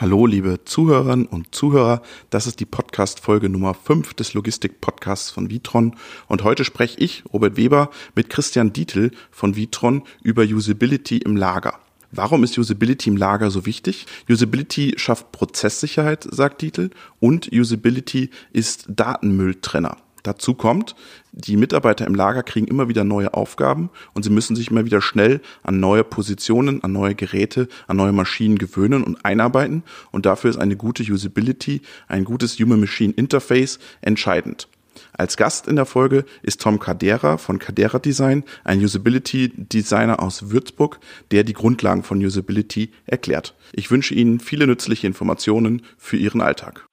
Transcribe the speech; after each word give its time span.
Hallo, 0.00 0.26
liebe 0.26 0.64
Zuhörerinnen 0.64 1.26
und 1.26 1.52
Zuhörer. 1.52 2.02
Das 2.30 2.46
ist 2.46 2.60
die 2.60 2.66
Podcast-Folge 2.66 3.48
Nummer 3.48 3.74
5 3.74 4.14
des 4.14 4.32
Logistik-Podcasts 4.32 5.32
von 5.32 5.50
Vitron. 5.50 5.96
Und 6.28 6.44
heute 6.44 6.64
spreche 6.64 7.00
ich, 7.00 7.24
Robert 7.32 7.56
Weber, 7.56 7.90
mit 8.14 8.30
Christian 8.30 8.72
Dietl 8.72 9.10
von 9.32 9.56
Vitron 9.56 10.04
über 10.22 10.44
Usability 10.44 11.18
im 11.18 11.36
Lager. 11.36 11.80
Warum 12.12 12.44
ist 12.44 12.56
Usability 12.56 13.10
im 13.10 13.16
Lager 13.16 13.50
so 13.50 13.66
wichtig? 13.66 14.06
Usability 14.30 14.94
schafft 14.98 15.32
Prozesssicherheit, 15.32 16.28
sagt 16.30 16.62
Dietl, 16.62 16.90
und 17.18 17.50
Usability 17.52 18.30
ist 18.52 18.84
Datenmülltrenner. 18.86 19.96
Dazu 20.28 20.52
kommt, 20.52 20.94
die 21.32 21.56
Mitarbeiter 21.56 22.06
im 22.06 22.14
Lager 22.14 22.42
kriegen 22.42 22.66
immer 22.66 22.90
wieder 22.90 23.02
neue 23.02 23.32
Aufgaben 23.32 23.88
und 24.12 24.24
sie 24.24 24.30
müssen 24.30 24.56
sich 24.56 24.70
immer 24.70 24.84
wieder 24.84 25.00
schnell 25.00 25.40
an 25.62 25.80
neue 25.80 26.04
Positionen, 26.04 26.84
an 26.84 26.92
neue 26.92 27.14
Geräte, 27.14 27.66
an 27.86 27.96
neue 27.96 28.12
Maschinen 28.12 28.58
gewöhnen 28.58 29.04
und 29.04 29.24
einarbeiten. 29.24 29.84
Und 30.10 30.26
dafür 30.26 30.50
ist 30.50 30.58
eine 30.58 30.76
gute 30.76 31.02
Usability, 31.02 31.80
ein 32.08 32.24
gutes 32.24 32.58
Human-Machine 32.58 33.14
Interface 33.14 33.78
entscheidend. 34.02 34.68
Als 35.14 35.38
Gast 35.38 35.66
in 35.66 35.76
der 35.76 35.86
Folge 35.86 36.26
ist 36.42 36.60
Tom 36.60 36.78
Cadera 36.78 37.38
von 37.38 37.58
Cadera 37.58 37.98
Design, 37.98 38.44
ein 38.64 38.84
Usability 38.84 39.50
Designer 39.56 40.22
aus 40.22 40.50
Würzburg, 40.50 41.00
der 41.30 41.42
die 41.42 41.54
Grundlagen 41.54 42.02
von 42.02 42.22
Usability 42.22 42.92
erklärt. 43.06 43.54
Ich 43.72 43.90
wünsche 43.90 44.12
Ihnen 44.12 44.40
viele 44.40 44.66
nützliche 44.66 45.06
Informationen 45.06 45.80
für 45.96 46.18
Ihren 46.18 46.42
Alltag. 46.42 46.86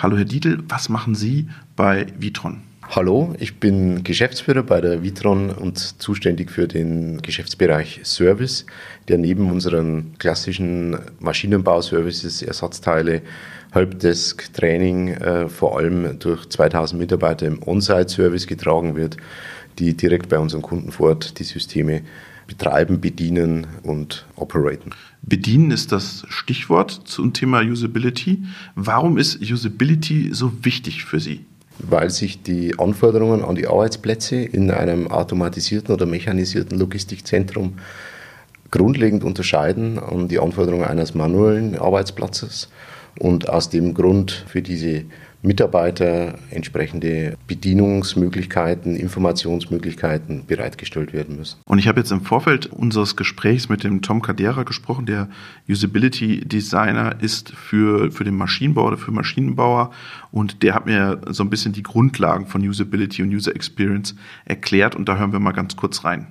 Hallo 0.00 0.16
Herr 0.16 0.26
Dietl, 0.26 0.62
was 0.68 0.88
machen 0.88 1.16
Sie 1.16 1.48
bei 1.74 2.06
Vitron? 2.16 2.60
Hallo, 2.88 3.34
ich 3.40 3.58
bin 3.58 4.04
Geschäftsführer 4.04 4.62
bei 4.62 4.80
der 4.80 5.02
Vitron 5.02 5.50
und 5.50 5.76
zuständig 5.76 6.52
für 6.52 6.68
den 6.68 7.20
Geschäftsbereich 7.20 8.02
Service, 8.04 8.64
der 9.08 9.18
neben 9.18 9.50
unseren 9.50 10.12
klassischen 10.18 10.96
Maschinenbauservices, 11.18 12.42
Ersatzteile, 12.42 13.22
Helpdesk, 13.72 14.52
Training 14.52 15.08
äh, 15.14 15.48
vor 15.48 15.76
allem 15.76 16.20
durch 16.20 16.48
2000 16.48 17.00
Mitarbeiter 17.00 17.46
im 17.48 17.60
On-Site-Service 17.66 18.46
getragen 18.46 18.94
wird, 18.94 19.16
die 19.80 19.96
direkt 19.96 20.28
bei 20.28 20.38
unseren 20.38 20.62
Kunden 20.62 20.92
vor 20.92 21.08
Ort 21.08 21.40
die 21.40 21.44
Systeme 21.44 22.02
betreiben, 22.48 23.00
bedienen 23.00 23.68
und 23.84 24.26
operaten. 24.34 24.90
Bedienen 25.22 25.70
ist 25.70 25.92
das 25.92 26.24
Stichwort 26.28 26.90
zum 27.04 27.32
Thema 27.32 27.60
Usability. 27.60 28.42
Warum 28.74 29.18
ist 29.18 29.40
Usability 29.40 30.30
so 30.32 30.64
wichtig 30.64 31.04
für 31.04 31.20
Sie? 31.20 31.44
Weil 31.78 32.10
sich 32.10 32.42
die 32.42 32.76
Anforderungen 32.78 33.44
an 33.44 33.54
die 33.54 33.68
Arbeitsplätze 33.68 34.36
in 34.36 34.72
einem 34.72 35.08
automatisierten 35.08 35.94
oder 35.94 36.06
mechanisierten 36.06 36.76
Logistikzentrum 36.76 37.74
grundlegend 38.70 39.22
unterscheiden 39.22 39.98
an 39.98 40.26
die 40.28 40.40
Anforderungen 40.40 40.84
eines 40.84 41.14
manuellen 41.14 41.78
Arbeitsplatzes 41.78 42.68
und 43.18 43.48
aus 43.48 43.68
dem 43.68 43.94
Grund 43.94 44.44
für 44.48 44.62
diese 44.62 45.04
Mitarbeiter 45.42 46.34
entsprechende 46.50 47.36
Bedienungsmöglichkeiten, 47.46 48.96
Informationsmöglichkeiten 48.96 50.46
bereitgestellt 50.46 51.12
werden 51.12 51.36
müssen. 51.36 51.58
Und 51.64 51.78
ich 51.78 51.86
habe 51.86 52.00
jetzt 52.00 52.10
im 52.10 52.22
Vorfeld 52.22 52.66
unseres 52.66 53.16
Gesprächs 53.16 53.68
mit 53.68 53.84
dem 53.84 54.02
Tom 54.02 54.20
Cadera 54.20 54.64
gesprochen, 54.64 55.06
der 55.06 55.28
Usability 55.68 56.40
Designer 56.40 57.16
ist 57.20 57.50
für, 57.50 58.10
für 58.10 58.24
den 58.24 58.36
Maschinenbau 58.36 58.86
oder 58.86 58.98
für 58.98 59.12
Maschinenbauer 59.12 59.90
und 60.30 60.62
der 60.62 60.74
hat 60.74 60.86
mir 60.86 61.20
so 61.28 61.44
ein 61.44 61.50
bisschen 61.50 61.72
die 61.72 61.82
Grundlagen 61.82 62.46
von 62.46 62.66
Usability 62.66 63.22
und 63.22 63.30
User 63.30 63.54
Experience 63.54 64.14
erklärt 64.44 64.96
und 64.96 65.08
da 65.08 65.16
hören 65.16 65.32
wir 65.32 65.40
mal 65.40 65.52
ganz 65.52 65.76
kurz 65.76 66.04
rein. 66.04 66.28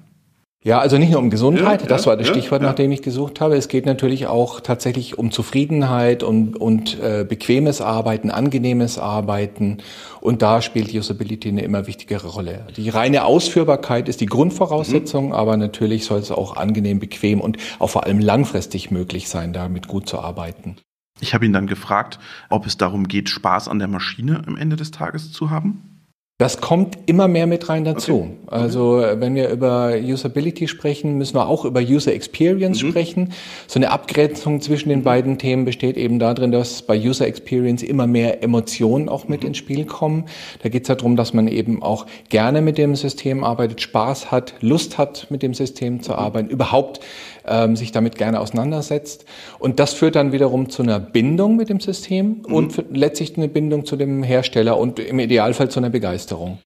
Ja, 0.67 0.79
also 0.79 0.97
nicht 0.97 1.11
nur 1.11 1.21
um 1.21 1.29
Gesundheit, 1.29 1.83
ja, 1.83 1.87
das 1.87 2.03
ja, 2.03 2.09
war 2.09 2.17
das 2.17 2.27
Stichwort, 2.27 2.61
ja, 2.61 2.67
nach 2.67 2.75
dem 2.75 2.91
ich 2.91 3.01
gesucht 3.01 3.39
habe. 3.39 3.55
Es 3.55 3.69
geht 3.69 3.85
natürlich 3.85 4.27
auch 4.27 4.59
tatsächlich 4.59 5.17
um 5.17 5.31
Zufriedenheit 5.31 6.23
und, 6.23 6.57
und 6.57 6.99
äh, 6.99 7.23
bequemes 7.23 7.79
Arbeiten, 7.79 8.31
angenehmes 8.31 8.99
Arbeiten. 8.99 9.77
Und 10.19 10.41
da 10.41 10.61
spielt 10.61 10.93
Usability 10.93 11.47
eine 11.47 11.61
immer 11.61 11.87
wichtigere 11.87 12.27
Rolle. 12.27 12.67
Die 12.75 12.89
reine 12.89 13.23
Ausführbarkeit 13.23 14.09
ist 14.09 14.19
die 14.19 14.25
Grundvoraussetzung, 14.25 15.27
mhm. 15.27 15.31
aber 15.31 15.55
natürlich 15.55 16.03
soll 16.03 16.19
es 16.19 16.31
auch 16.31 16.57
angenehm, 16.57 16.99
bequem 16.99 17.39
und 17.39 17.55
auch 17.79 17.89
vor 17.89 18.03
allem 18.03 18.19
langfristig 18.19 18.91
möglich 18.91 19.29
sein, 19.29 19.53
damit 19.53 19.87
gut 19.87 20.09
zu 20.09 20.19
arbeiten. 20.19 20.75
Ich 21.21 21.33
habe 21.33 21.45
ihn 21.45 21.53
dann 21.53 21.67
gefragt, 21.67 22.19
ob 22.49 22.65
es 22.65 22.75
darum 22.75 23.07
geht, 23.07 23.29
Spaß 23.29 23.69
an 23.69 23.79
der 23.79 23.87
Maschine 23.87 24.43
am 24.45 24.57
Ende 24.57 24.75
des 24.75 24.91
Tages 24.91 25.31
zu 25.31 25.49
haben. 25.49 25.96
Das 26.39 26.61
kommt 26.61 26.99
immer 27.07 27.27
mehr 27.27 27.47
mit 27.47 27.67
rein 27.67 27.83
dazu. 27.83 28.29
Okay. 28.45 28.55
Also 28.55 29.03
wenn 29.15 29.33
wir 29.33 29.49
über 29.49 29.95
Usability 29.99 30.67
sprechen, 30.67 31.17
müssen 31.17 31.35
wir 31.35 31.47
auch 31.47 31.65
über 31.65 31.79
User 31.79 32.13
Experience 32.13 32.83
mhm. 32.83 32.89
sprechen. 32.91 33.33
So 33.65 33.79
eine 33.79 33.89
Abgrenzung 33.89 34.61
zwischen 34.61 34.89
den 34.89 35.01
beiden 35.01 35.39
Themen 35.39 35.65
besteht 35.65 35.97
eben 35.97 36.19
darin, 36.19 36.51
dass 36.51 36.83
bei 36.83 36.95
User 36.95 37.25
Experience 37.25 37.81
immer 37.81 38.05
mehr 38.05 38.43
Emotionen 38.43 39.09
auch 39.09 39.27
mit 39.27 39.41
mhm. 39.41 39.47
ins 39.47 39.57
Spiel 39.57 39.85
kommen. 39.85 40.25
Da 40.61 40.69
geht 40.69 40.83
es 40.83 40.89
ja 40.89 40.93
darum, 40.93 41.15
dass 41.15 41.33
man 41.33 41.47
eben 41.47 41.81
auch 41.81 42.05
gerne 42.29 42.61
mit 42.61 42.77
dem 42.77 42.95
System 42.95 43.43
arbeitet, 43.43 43.81
Spaß 43.81 44.29
hat, 44.29 44.53
Lust 44.61 44.99
hat, 44.99 45.25
mit 45.31 45.41
dem 45.41 45.55
System 45.55 46.03
zu 46.03 46.11
mhm. 46.11 46.19
arbeiten, 46.19 46.49
überhaupt 46.51 46.99
ähm, 47.47 47.75
sich 47.75 47.91
damit 47.91 48.17
gerne 48.17 48.39
auseinandersetzt. 48.39 49.25
Und 49.59 49.79
das 49.79 49.93
führt 49.93 50.15
dann 50.15 50.31
wiederum 50.31 50.69
zu 50.69 50.83
einer 50.83 50.99
Bindung 50.99 51.55
mit 51.55 51.69
dem 51.69 51.79
System 51.79 52.43
mhm. 52.47 52.53
und 52.53 52.85
letztlich 52.91 53.37
eine 53.37 53.47
Bindung 53.47 53.85
zu 53.85 53.95
dem 53.95 54.23
Hersteller 54.23 54.77
und 54.77 54.99
im 54.99 55.19
Idealfall 55.19 55.69
zu 55.69 55.79
einer 55.79 55.89
Begeisterung. 55.89 56.59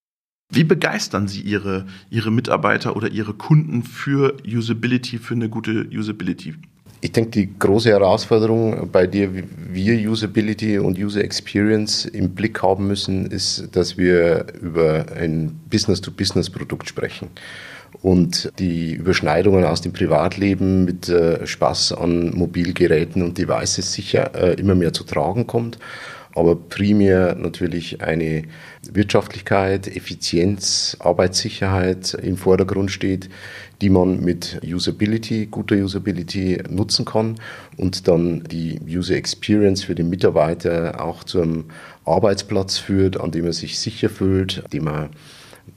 Wie 0.53 0.66
begeistern 0.66 1.30
Sie 1.30 1.42
Ihre, 1.42 1.86
Ihre 2.09 2.30
Mitarbeiter 2.30 2.97
oder 2.97 3.09
Ihre 3.09 3.34
Kunden 3.34 3.84
für 3.84 4.36
Usability, 4.46 5.18
für 5.18 5.34
eine 5.34 5.47
gute 5.47 5.88
Usability? 5.90 6.56
Ich 7.03 7.12
denke, 7.12 7.31
die 7.31 7.50
große 7.57 7.89
Herausforderung, 7.89 8.89
bei 8.91 9.07
der 9.07 9.29
wir 9.34 10.09
Usability 10.09 10.78
und 10.78 11.00
User 11.00 11.23
Experience 11.23 12.06
im 12.06 12.35
Blick 12.35 12.62
haben 12.62 12.88
müssen, 12.88 13.25
ist, 13.25 13.69
dass 13.72 13.97
wir 13.97 14.45
über 14.62 15.06
ein 15.16 15.59
Business-to-Business-Produkt 15.72 16.88
sprechen 16.88 17.29
und 18.03 18.51
die 18.59 18.94
Überschneidungen 18.94 19.63
aus 19.63 19.81
dem 19.81 19.94
Privatleben 19.94 20.85
mit 20.85 21.09
äh, 21.09 21.45
Spaß 21.45 21.94
an 21.94 22.35
Mobilgeräten 22.35 23.23
und 23.23 23.35
Devices 23.35 23.94
sicher 23.94 24.35
äh, 24.35 24.53
immer 24.59 24.75
mehr 24.75 24.94
zu 24.94 25.03
tragen 25.03 25.47
kommt. 25.47 25.79
Aber 26.33 26.56
primär 26.56 27.35
natürlich 27.35 28.01
eine 28.01 28.44
Wirtschaftlichkeit, 28.89 29.88
Effizienz, 29.88 30.95
Arbeitssicherheit 31.00 32.13
im 32.13 32.38
Vordergrund 32.38 32.89
steht, 32.91 33.29
die 33.81 33.90
man 33.90 34.24
mit 34.24 34.62
Usability, 34.64 35.47
guter 35.47 35.75
Usability 35.75 36.62
nutzen 36.69 37.03
kann 37.03 37.36
und 37.78 38.08
dann 38.08 38.44
die 38.44 38.80
User 38.88 39.16
Experience 39.16 39.84
für 39.84 39.96
den 39.96 40.09
Mitarbeiter 40.09 41.03
auch 41.03 41.24
zu 41.24 41.42
einem 41.42 41.66
Arbeitsplatz 42.06 42.78
führt, 42.78 43.19
an 43.19 43.31
dem 43.31 43.46
er 43.46 43.53
sich 43.53 43.80
sicher 43.80 44.09
fühlt, 44.09 44.64
an 44.64 44.69
dem 44.72 44.88
er 44.88 45.09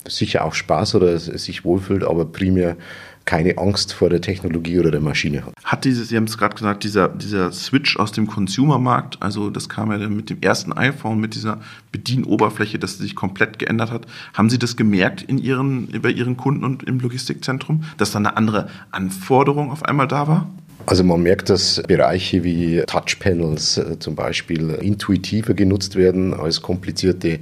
sicher 0.07 0.45
auch 0.45 0.55
Spaß 0.55 0.95
oder 0.97 1.19
sich 1.19 1.65
wohlfühlt, 1.65 2.05
aber 2.05 2.27
primär 2.27 2.77
keine 3.25 3.57
Angst 3.59 3.93
vor 3.93 4.11
der 4.11 4.21
Technologie 4.21 4.79
oder 4.79 4.91
der 4.91 5.01
Maschine 5.01 5.45
hat. 5.45 5.55
Hat 5.65 5.85
dieses, 5.85 6.09
Sie 6.09 6.17
haben 6.17 6.25
es 6.25 6.37
gerade 6.37 6.55
gesagt, 6.55 6.85
dieser, 6.85 7.09
dieser 7.09 7.53
Switch 7.53 7.97
aus 7.97 8.13
dem 8.13 8.27
Consumermarkt, 8.27 9.23
also 9.23 9.51
das 9.51 9.69
kam 9.69 9.91
ja 9.91 9.99
dann 9.99 10.15
mit 10.15 10.31
dem 10.31 10.41
ersten 10.43 10.73
iPhone, 10.73 11.21
mit 11.21 11.35
dieser 11.35 11.61
Bedienoberfläche, 11.93 12.79
dass 12.79 12.99
sich 12.99 13.15
komplett 13.15 13.59
geändert 13.59 13.91
hat. 13.91 14.07
Haben 14.35 14.51
Sie 14.51 14.59
das 14.59 14.77
gemerkt 14.77 15.23
in 15.23 15.39
Ihren, 15.39 15.89
bei 16.03 16.11
Ihren 16.11 16.37
Kunden 16.37 16.65
und 16.65 16.83
im 16.83 17.01
Logistikzentrum, 17.01 17.85
dass 17.97 18.13
da 18.13 18.19
eine 18.19 18.37
andere 18.37 18.69
Anforderung 18.91 19.71
auf 19.71 19.85
einmal 19.85 20.09
da 20.09 20.29
war? 20.29 20.51
Also 20.87 21.03
man 21.03 21.23
merkt, 21.23 21.49
dass 21.49 21.83
Bereiche 21.89 22.45
wie 22.45 22.83
Touchpanels 22.87 23.79
äh, 23.79 23.99
zum 23.99 24.15
Beispiel 24.15 24.71
intuitiver 24.71 25.55
genutzt 25.55 25.97
werden 25.97 26.35
als 26.35 26.61
komplizierte 26.61 27.41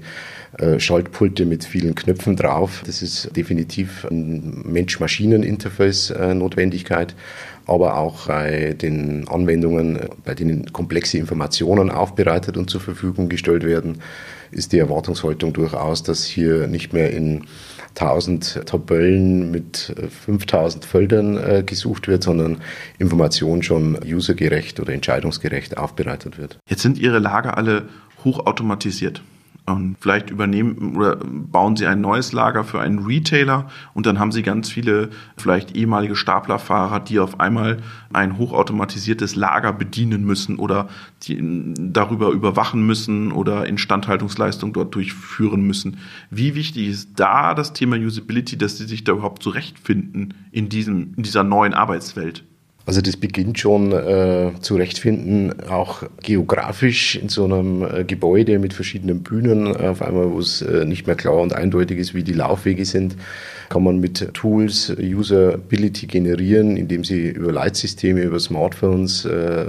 äh, 0.58 0.78
Schaltpulte 0.78 1.46
mit 1.46 1.64
vielen 1.64 1.94
Knöpfen 1.94 2.36
drauf. 2.36 2.82
Das 2.84 3.00
ist 3.00 3.34
definitiv 3.34 4.04
ein 4.10 4.60
Mensch-Maschinen-Interface-Notwendigkeit, 4.66 7.14
aber 7.66 7.96
auch 7.96 8.26
bei 8.26 8.74
den 8.74 9.26
Anwendungen, 9.28 10.10
bei 10.24 10.34
denen 10.34 10.70
komplexe 10.72 11.16
Informationen 11.18 11.90
aufbereitet 11.90 12.58
und 12.58 12.68
zur 12.68 12.82
Verfügung 12.82 13.28
gestellt 13.28 13.64
werden, 13.64 13.98
ist 14.50 14.72
die 14.72 14.78
Erwartungshaltung 14.78 15.52
durchaus, 15.54 16.02
dass 16.02 16.24
hier 16.24 16.66
nicht 16.66 16.92
mehr 16.92 17.12
in 17.12 17.44
1000 17.98 18.66
Tabellen 18.66 19.50
mit 19.50 19.94
5000 20.26 20.84
Feldern 20.84 21.38
äh, 21.38 21.62
gesucht 21.64 22.08
wird, 22.08 22.22
sondern 22.22 22.58
Information 22.98 23.62
schon 23.62 23.98
usergerecht 24.04 24.80
oder 24.80 24.92
entscheidungsgerecht 24.92 25.78
aufbereitet 25.78 26.36
wird. 26.38 26.58
Jetzt 26.68 26.82
sind 26.82 26.98
Ihre 26.98 27.18
Lager 27.18 27.56
alle 27.56 27.88
hochautomatisiert. 28.24 29.22
Und 29.64 29.96
vielleicht 30.00 30.30
übernehmen 30.30 30.96
oder 30.96 31.16
bauen 31.16 31.76
Sie 31.76 31.86
ein 31.86 32.00
neues 32.00 32.32
Lager 32.32 32.64
für 32.64 32.80
einen 32.80 32.98
Retailer 32.98 33.68
und 33.94 34.06
dann 34.06 34.18
haben 34.18 34.32
Sie 34.32 34.42
ganz 34.42 34.68
viele 34.68 35.10
vielleicht 35.36 35.76
ehemalige 35.76 36.16
Staplerfahrer, 36.16 36.98
die 36.98 37.20
auf 37.20 37.38
einmal 37.38 37.76
ein 38.12 38.38
hochautomatisiertes 38.38 39.36
Lager 39.36 39.72
bedienen 39.72 40.24
müssen 40.24 40.56
oder 40.56 40.88
die 41.22 41.38
darüber 41.78 42.30
überwachen 42.30 42.84
müssen 42.84 43.30
oder 43.30 43.66
Instandhaltungsleistung 43.66 44.72
dort 44.72 44.96
durchführen 44.96 45.62
müssen. 45.62 45.98
Wie 46.28 46.56
wichtig 46.56 46.88
ist 46.88 47.10
da 47.14 47.54
das 47.54 47.72
Thema 47.72 47.96
Usability, 47.96 48.58
dass 48.58 48.78
Sie 48.78 48.86
sich 48.86 49.04
da 49.04 49.12
überhaupt 49.12 49.44
zurechtfinden 49.44 50.34
in, 50.50 50.70
diesem, 50.70 51.14
in 51.16 51.22
dieser 51.22 51.44
neuen 51.44 51.72
Arbeitswelt? 51.72 52.42
Also 52.84 53.00
das 53.00 53.16
beginnt 53.16 53.60
schon 53.60 53.92
äh, 53.92 54.50
zurechtfinden, 54.60 55.54
auch 55.68 56.02
geografisch 56.20 57.14
in 57.14 57.28
so 57.28 57.44
einem 57.44 57.82
äh, 57.84 58.04
Gebäude 58.04 58.58
mit 58.58 58.72
verschiedenen 58.72 59.22
Bühnen, 59.22 59.66
äh, 59.66 59.86
auf 59.86 60.02
einmal, 60.02 60.32
wo 60.32 60.40
es 60.40 60.62
äh, 60.62 60.84
nicht 60.84 61.06
mehr 61.06 61.14
klar 61.14 61.36
und 61.36 61.52
eindeutig 61.52 61.98
ist, 61.98 62.12
wie 62.12 62.24
die 62.24 62.32
Laufwege 62.32 62.84
sind, 62.84 63.16
kann 63.68 63.84
man 63.84 64.00
mit 64.00 64.34
Tools 64.34 64.92
Usability 64.98 66.06
generieren, 66.08 66.76
indem 66.76 67.04
sie 67.04 67.28
über 67.28 67.52
Leitsysteme, 67.52 68.20
über 68.20 68.40
Smartphones, 68.40 69.26
äh, 69.26 69.64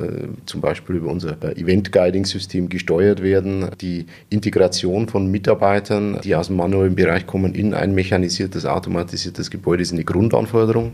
zum 0.47 0.61
Beispiel 0.61 0.95
über 0.95 1.11
unser 1.11 1.37
Event-Guiding-System 1.55 2.67
gesteuert 2.67 3.21
werden. 3.21 3.69
Die 3.79 4.07
Integration 4.31 5.07
von 5.07 5.29
Mitarbeitern, 5.29 6.19
die 6.23 6.35
aus 6.35 6.47
dem 6.47 6.55
manuellen 6.57 6.95
Bereich 6.95 7.27
kommen, 7.27 7.53
in 7.53 7.75
ein 7.75 7.93
mechanisiertes, 7.93 8.65
automatisiertes 8.65 9.51
Gebäude 9.51 9.83
ist 9.83 9.93
eine 9.93 10.03
Grundanforderung 10.03 10.93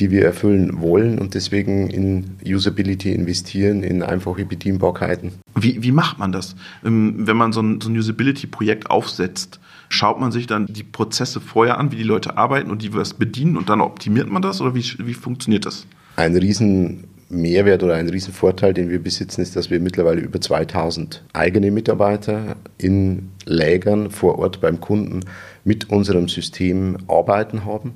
die 0.00 0.10
wir 0.10 0.24
erfüllen 0.24 0.80
wollen 0.80 1.18
und 1.18 1.34
deswegen 1.34 1.90
in 1.90 2.36
Usability 2.44 3.12
investieren, 3.12 3.82
in 3.82 4.02
einfache 4.02 4.46
Bedienbarkeiten. 4.46 5.32
Wie, 5.54 5.82
wie 5.82 5.92
macht 5.92 6.18
man 6.18 6.32
das? 6.32 6.56
Ähm, 6.84 7.26
wenn 7.26 7.36
man 7.36 7.52
so 7.52 7.60
ein, 7.60 7.80
so 7.80 7.90
ein 7.90 7.96
Usability-Projekt 7.96 8.90
aufsetzt, 8.90 9.60
schaut 9.90 10.18
man 10.18 10.32
sich 10.32 10.46
dann 10.46 10.66
die 10.66 10.84
Prozesse 10.84 11.40
vorher 11.40 11.78
an, 11.78 11.92
wie 11.92 11.96
die 11.96 12.02
Leute 12.02 12.38
arbeiten 12.38 12.70
und 12.70 12.82
die 12.82 12.94
was 12.94 13.14
bedienen 13.14 13.56
und 13.56 13.68
dann 13.68 13.82
optimiert 13.82 14.30
man 14.30 14.40
das 14.40 14.60
oder 14.60 14.74
wie, 14.74 14.84
wie 14.98 15.14
funktioniert 15.14 15.66
das? 15.66 15.86
Ein 16.16 16.34
riesen 16.34 17.04
Mehrwert 17.28 17.82
oder 17.82 17.94
ein 17.94 18.08
Riesenvorteil, 18.08 18.74
den 18.74 18.90
wir 18.90 19.00
besitzen, 19.02 19.42
ist, 19.42 19.54
dass 19.54 19.70
wir 19.70 19.80
mittlerweile 19.80 20.20
über 20.20 20.40
2000 20.40 21.22
eigene 21.32 21.70
Mitarbeiter 21.70 22.56
in 22.78 23.28
Lägern 23.44 24.10
vor 24.10 24.38
Ort 24.38 24.60
beim 24.60 24.80
Kunden 24.80 25.20
mit 25.62 25.90
unserem 25.90 26.28
System 26.28 26.96
arbeiten 27.06 27.64
haben 27.64 27.94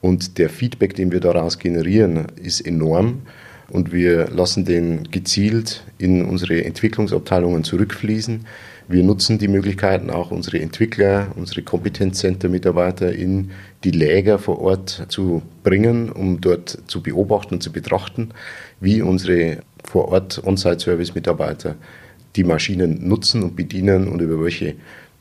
und 0.00 0.38
der 0.38 0.50
Feedback, 0.50 0.94
den 0.94 1.12
wir 1.12 1.20
daraus 1.20 1.58
generieren, 1.58 2.26
ist 2.36 2.60
enorm. 2.60 3.22
Und 3.68 3.92
wir 3.92 4.28
lassen 4.28 4.64
den 4.64 5.10
gezielt 5.10 5.82
in 5.98 6.24
unsere 6.24 6.64
Entwicklungsabteilungen 6.64 7.64
zurückfließen. 7.64 8.46
Wir 8.88 9.02
nutzen 9.02 9.38
die 9.38 9.48
Möglichkeiten 9.48 10.10
auch, 10.10 10.30
unsere 10.30 10.60
Entwickler, 10.60 11.32
unsere 11.34 11.62
Kompetenzcenter-Mitarbeiter 11.62 13.12
in 13.12 13.50
die 13.82 13.90
Läger 13.90 14.38
vor 14.38 14.60
Ort 14.60 15.06
zu 15.08 15.42
bringen, 15.64 16.10
um 16.10 16.40
dort 16.40 16.78
zu 16.86 17.02
beobachten 17.02 17.54
und 17.54 17.62
zu 17.62 17.72
betrachten, 17.72 18.28
wie 18.78 19.02
unsere 19.02 19.58
vor 19.82 20.08
Ort 20.12 20.40
On-Site-Service-Mitarbeiter 20.44 21.74
die 22.36 22.44
Maschinen 22.44 23.08
nutzen 23.08 23.42
und 23.42 23.56
bedienen 23.56 24.06
und 24.06 24.20
über 24.20 24.40
welche 24.40 24.74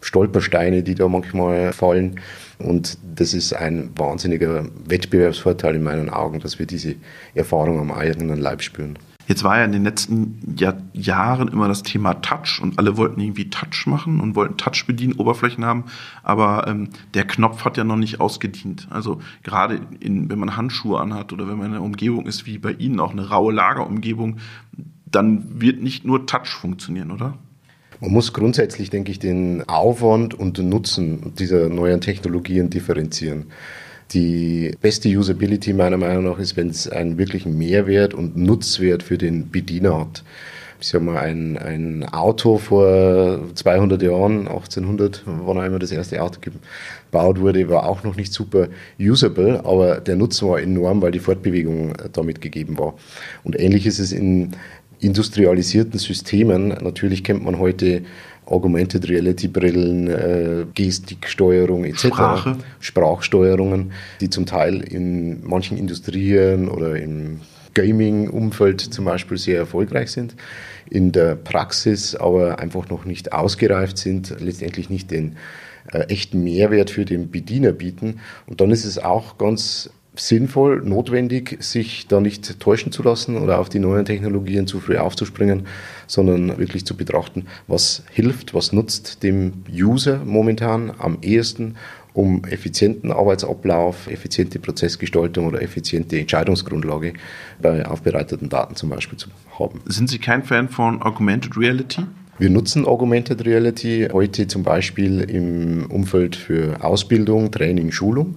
Stolpersteine, 0.05 0.83
die 0.83 0.95
da 0.95 1.07
manchmal 1.07 1.73
fallen. 1.73 2.19
Und 2.59 2.97
das 3.15 3.33
ist 3.33 3.53
ein 3.53 3.89
wahnsinniger 3.97 4.65
Wettbewerbsvorteil 4.87 5.75
in 5.75 5.83
meinen 5.83 6.09
Augen, 6.09 6.39
dass 6.39 6.59
wir 6.59 6.67
diese 6.67 6.95
Erfahrung 7.33 7.79
am 7.79 7.91
eigenen 7.91 8.39
Leib 8.39 8.61
spüren. 8.61 8.97
Jetzt 9.27 9.43
war 9.43 9.57
ja 9.57 9.65
in 9.65 9.71
den 9.71 9.83
letzten 9.83 10.55
Jahr, 10.55 10.77
Jahren 10.93 11.47
immer 11.47 11.67
das 11.67 11.81
Thema 11.81 12.13
Touch 12.21 12.61
und 12.61 12.77
alle 12.77 12.95
wollten 12.95 13.19
irgendwie 13.19 13.49
Touch 13.49 13.87
machen 13.87 14.19
und 14.19 14.35
wollten 14.35 14.57
Touch 14.57 14.85
bedienen, 14.85 15.13
Oberflächen 15.13 15.65
haben, 15.65 15.85
aber 16.21 16.67
ähm, 16.67 16.89
der 17.15 17.25
Knopf 17.25 17.65
hat 17.65 17.75
ja 17.75 17.83
noch 17.83 17.95
nicht 17.95 18.19
ausgedient. 18.19 18.87
Also 18.91 19.19
gerade 19.41 19.81
in, 19.99 20.29
wenn 20.29 20.37
man 20.37 20.55
Handschuhe 20.55 20.99
anhat 20.99 21.33
oder 21.33 21.47
wenn 21.47 21.57
man 21.57 21.67
in 21.69 21.73
einer 21.73 21.83
Umgebung 21.83 22.27
ist 22.27 22.45
wie 22.45 22.59
bei 22.59 22.73
Ihnen 22.73 22.99
auch 22.99 23.13
eine 23.13 23.27
raue 23.27 23.51
Lagerumgebung, 23.51 24.37
dann 25.07 25.59
wird 25.59 25.81
nicht 25.81 26.05
nur 26.05 26.27
Touch 26.27 26.49
funktionieren, 26.49 27.09
oder? 27.09 27.39
Man 28.05 28.13
muss 28.13 28.33
grundsätzlich, 28.33 28.91
denke 28.91 29.09
ich, 29.09 29.17
den 29.17 29.67
Aufwand 29.67 30.35
und 30.35 30.59
den 30.59 30.69
Nutzen 30.69 31.33
dieser 31.39 31.69
neuen 31.69 32.01
Technologien 32.01 32.69
differenzieren. 32.69 33.47
Die 34.13 34.75
beste 34.79 35.09
Usability 35.09 35.73
meiner 35.73 35.97
Meinung 35.97 36.25
nach 36.25 36.37
ist, 36.37 36.55
wenn 36.55 36.69
es 36.69 36.87
einen 36.87 37.17
wirklichen 37.17 37.57
Mehrwert 37.57 38.13
und 38.13 38.37
Nutzwert 38.37 39.01
für 39.01 39.17
den 39.17 39.49
Bediener 39.49 40.01
hat. 40.01 40.23
Ich 40.79 40.89
sage 40.89 41.03
mal, 41.03 41.17
ein, 41.17 41.57
ein 41.57 42.07
Auto 42.07 42.59
vor 42.59 43.39
200 43.55 43.99
Jahren, 44.03 44.47
1800, 44.47 45.23
wann 45.25 45.57
auch 45.57 45.63
immer 45.63 45.79
das 45.79 45.91
erste 45.91 46.21
Auto 46.21 46.39
gebaut 46.41 47.39
wurde, 47.39 47.67
war 47.69 47.87
auch 47.87 48.03
noch 48.03 48.17
nicht 48.17 48.33
super 48.33 48.67
usable, 48.99 49.65
aber 49.65 49.99
der 49.99 50.15
Nutzen 50.15 50.47
war 50.47 50.61
enorm, 50.61 51.01
weil 51.01 51.11
die 51.11 51.19
Fortbewegung 51.19 51.93
damit 52.13 52.39
gegeben 52.39 52.77
war. 52.77 52.93
Und 53.43 53.59
ähnlich 53.59 53.87
ist 53.87 53.97
es 53.97 54.11
in 54.11 54.51
industrialisierten 54.99 55.99
Systemen. 55.99 56.69
Natürlich 56.69 57.23
kennt 57.23 57.43
man 57.43 57.59
heute 57.59 58.03
Augmented 58.45 59.09
Reality 59.09 59.47
Brillen, 59.47 60.07
äh, 60.07 60.65
Gestiksteuerung 60.73 61.83
etc. 61.83 62.07
Sprache. 62.07 62.57
Sprachsteuerungen, 62.79 63.91
die 64.21 64.29
zum 64.29 64.45
Teil 64.45 64.81
in 64.81 65.45
manchen 65.45 65.77
Industrien 65.77 66.69
oder 66.69 66.95
im 66.95 67.41
Gaming-Umfeld 67.73 68.81
zum 68.81 69.05
Beispiel 69.05 69.37
sehr 69.37 69.57
erfolgreich 69.57 70.11
sind, 70.11 70.35
in 70.89 71.11
der 71.11 71.35
Praxis 71.35 72.15
aber 72.15 72.59
einfach 72.59 72.89
noch 72.89 73.05
nicht 73.05 73.33
ausgereift 73.33 73.97
sind, 73.97 74.35
letztendlich 74.39 74.89
nicht 74.89 75.11
den 75.11 75.35
äh, 75.91 75.99
echten 76.07 76.43
Mehrwert 76.43 76.89
für 76.89 77.05
den 77.05 77.31
Bediener 77.31 77.71
bieten. 77.71 78.19
Und 78.47 78.61
dann 78.61 78.71
ist 78.71 78.85
es 78.85 78.97
auch 78.97 79.37
ganz 79.37 79.89
sinnvoll, 80.19 80.81
notwendig, 80.83 81.57
sich 81.59 82.07
da 82.07 82.19
nicht 82.19 82.59
täuschen 82.59 82.91
zu 82.91 83.03
lassen 83.03 83.37
oder 83.37 83.59
auf 83.59 83.69
die 83.69 83.79
neuen 83.79 84.05
Technologien 84.05 84.67
zu 84.67 84.79
früh 84.79 84.97
aufzuspringen, 84.97 85.67
sondern 86.07 86.57
wirklich 86.57 86.85
zu 86.85 86.95
betrachten, 86.95 87.45
was 87.67 88.03
hilft, 88.11 88.53
was 88.53 88.73
nutzt 88.73 89.23
dem 89.23 89.63
User 89.71 90.21
momentan 90.25 90.93
am 90.97 91.17
ehesten, 91.21 91.75
um 92.13 92.45
effizienten 92.45 93.11
Arbeitsablauf, 93.11 94.07
effiziente 94.07 94.59
Prozessgestaltung 94.59 95.47
oder 95.47 95.61
effiziente 95.61 96.17
Entscheidungsgrundlage 96.17 97.13
bei 97.61 97.85
aufbereiteten 97.85 98.47
Daten 98.47 98.75
zum 98.75 98.89
Beispiel 98.89 99.17
zu 99.17 99.27
haben. 99.59 99.81
Sind 99.85 100.09
Sie 100.09 100.19
kein 100.19 100.43
Fan 100.43 100.69
von 100.69 101.01
Augmented 101.01 101.57
Reality? 101.57 102.03
Wir 102.37 102.49
nutzen 102.49 102.85
Augmented 102.85 103.45
Reality 103.45 104.09
heute 104.11 104.45
zum 104.47 104.63
Beispiel 104.63 105.21
im 105.21 105.85
Umfeld 105.89 106.35
für 106.35 106.83
Ausbildung, 106.83 107.49
Training, 107.49 107.91
Schulung. 107.91 108.35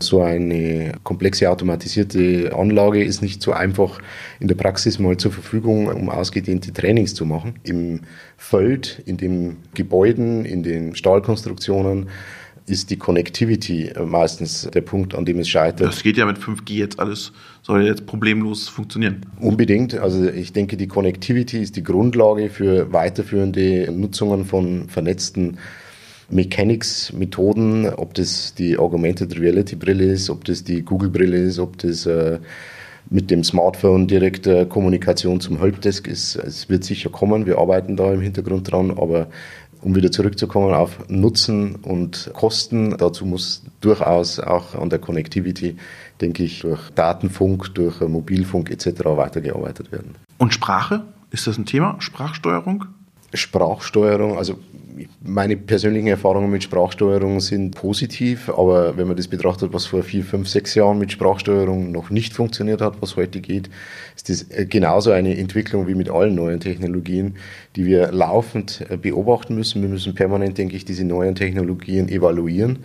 So 0.00 0.22
eine 0.22 0.92
komplexe 1.02 1.50
automatisierte 1.50 2.52
Anlage 2.56 3.02
ist 3.02 3.20
nicht 3.20 3.42
so 3.42 3.52
einfach 3.52 4.00
in 4.38 4.46
der 4.46 4.54
Praxis 4.54 4.98
mal 4.98 5.16
zur 5.16 5.32
Verfügung, 5.32 5.88
um 5.88 6.08
ausgedehnte 6.08 6.72
Trainings 6.72 7.14
zu 7.14 7.26
machen. 7.26 7.54
Im 7.64 8.00
Feld, 8.36 9.02
in 9.06 9.16
den 9.16 9.56
Gebäuden, 9.74 10.44
in 10.44 10.62
den 10.62 10.94
Stahlkonstruktionen 10.94 12.08
ist 12.68 12.90
die 12.90 12.96
Connectivity 12.96 13.90
meistens 14.04 14.68
der 14.72 14.82
Punkt, 14.82 15.14
an 15.14 15.24
dem 15.24 15.38
es 15.40 15.48
scheitert. 15.48 15.88
Das 15.88 16.02
geht 16.02 16.16
ja 16.16 16.26
mit 16.26 16.38
5G 16.38 16.74
jetzt 16.74 17.00
alles, 17.00 17.32
soll 17.62 17.84
jetzt 17.84 18.06
problemlos 18.06 18.68
funktionieren. 18.68 19.26
Unbedingt. 19.40 19.94
Also 19.94 20.28
ich 20.28 20.52
denke, 20.52 20.76
die 20.76 20.86
Connectivity 20.86 21.62
ist 21.62 21.76
die 21.76 21.82
Grundlage 21.82 22.50
für 22.50 22.92
weiterführende 22.92 23.90
Nutzungen 23.90 24.44
von 24.44 24.88
vernetzten 24.88 25.58
Mechanics-Methoden, 26.30 27.88
ob 27.94 28.14
das 28.14 28.54
die 28.54 28.78
Augmented 28.78 29.38
Reality-Brille 29.38 30.04
ist, 30.04 30.30
ob 30.30 30.44
das 30.44 30.64
die 30.64 30.82
Google-Brille 30.82 31.38
ist, 31.38 31.58
ob 31.58 31.78
das 31.78 32.06
äh, 32.06 32.38
mit 33.10 33.30
dem 33.30 33.42
Smartphone 33.44 34.06
direkte 34.06 34.66
Kommunikation 34.66 35.40
zum 35.40 35.58
Helpdesk 35.58 36.06
ist. 36.06 36.36
Es 36.36 36.68
wird 36.68 36.84
sicher 36.84 37.08
kommen, 37.10 37.46
wir 37.46 37.58
arbeiten 37.58 37.96
da 37.96 38.12
im 38.12 38.20
Hintergrund 38.20 38.70
dran, 38.70 38.90
aber 38.90 39.28
um 39.80 39.94
wieder 39.94 40.10
zurückzukommen 40.10 40.74
auf 40.74 41.08
Nutzen 41.08 41.76
und 41.76 42.30
Kosten, 42.34 42.96
dazu 42.98 43.24
muss 43.24 43.62
durchaus 43.80 44.40
auch 44.40 44.74
an 44.74 44.90
der 44.90 44.98
Connectivity, 44.98 45.76
denke 46.20 46.42
ich, 46.42 46.60
durch 46.60 46.90
Datenfunk, 46.90 47.74
durch 47.74 48.00
Mobilfunk 48.00 48.70
etc. 48.70 49.04
weitergearbeitet 49.04 49.92
werden. 49.92 50.16
Und 50.38 50.52
Sprache? 50.52 51.04
Ist 51.30 51.46
das 51.46 51.58
ein 51.58 51.66
Thema? 51.66 51.96
Sprachsteuerung? 52.00 52.86
Sprachsteuerung, 53.34 54.36
also 54.36 54.58
meine 55.22 55.56
persönlichen 55.56 56.08
Erfahrungen 56.08 56.50
mit 56.50 56.62
Sprachsteuerung 56.62 57.40
sind 57.40 57.74
positiv, 57.74 58.48
aber 58.48 58.96
wenn 58.96 59.06
man 59.06 59.16
das 59.16 59.28
betrachtet, 59.28 59.72
was 59.72 59.86
vor 59.86 60.02
vier, 60.02 60.24
fünf, 60.24 60.48
sechs 60.48 60.74
Jahren 60.74 60.98
mit 60.98 61.12
Sprachsteuerung 61.12 61.92
noch 61.92 62.10
nicht 62.10 62.32
funktioniert 62.34 62.80
hat, 62.80 63.00
was 63.00 63.16
heute 63.16 63.40
geht, 63.40 63.70
ist 64.16 64.28
das 64.28 64.50
äh, 64.50 64.66
genauso 64.66 65.10
eine 65.10 65.36
Entwicklung 65.36 65.86
wie 65.88 65.94
mit 65.94 66.10
allen 66.10 66.34
neuen 66.34 66.60
Technologien, 66.60 67.36
die 67.76 67.86
wir 67.86 68.12
laufend 68.12 68.84
äh, 68.88 68.96
beobachten 68.96 69.54
müssen. 69.54 69.82
Wir 69.82 69.88
müssen 69.88 70.14
permanent, 70.14 70.58
denke 70.58 70.76
ich, 70.76 70.84
diese 70.84 71.04
neuen 71.04 71.34
Technologien 71.34 72.08
evaluieren 72.08 72.80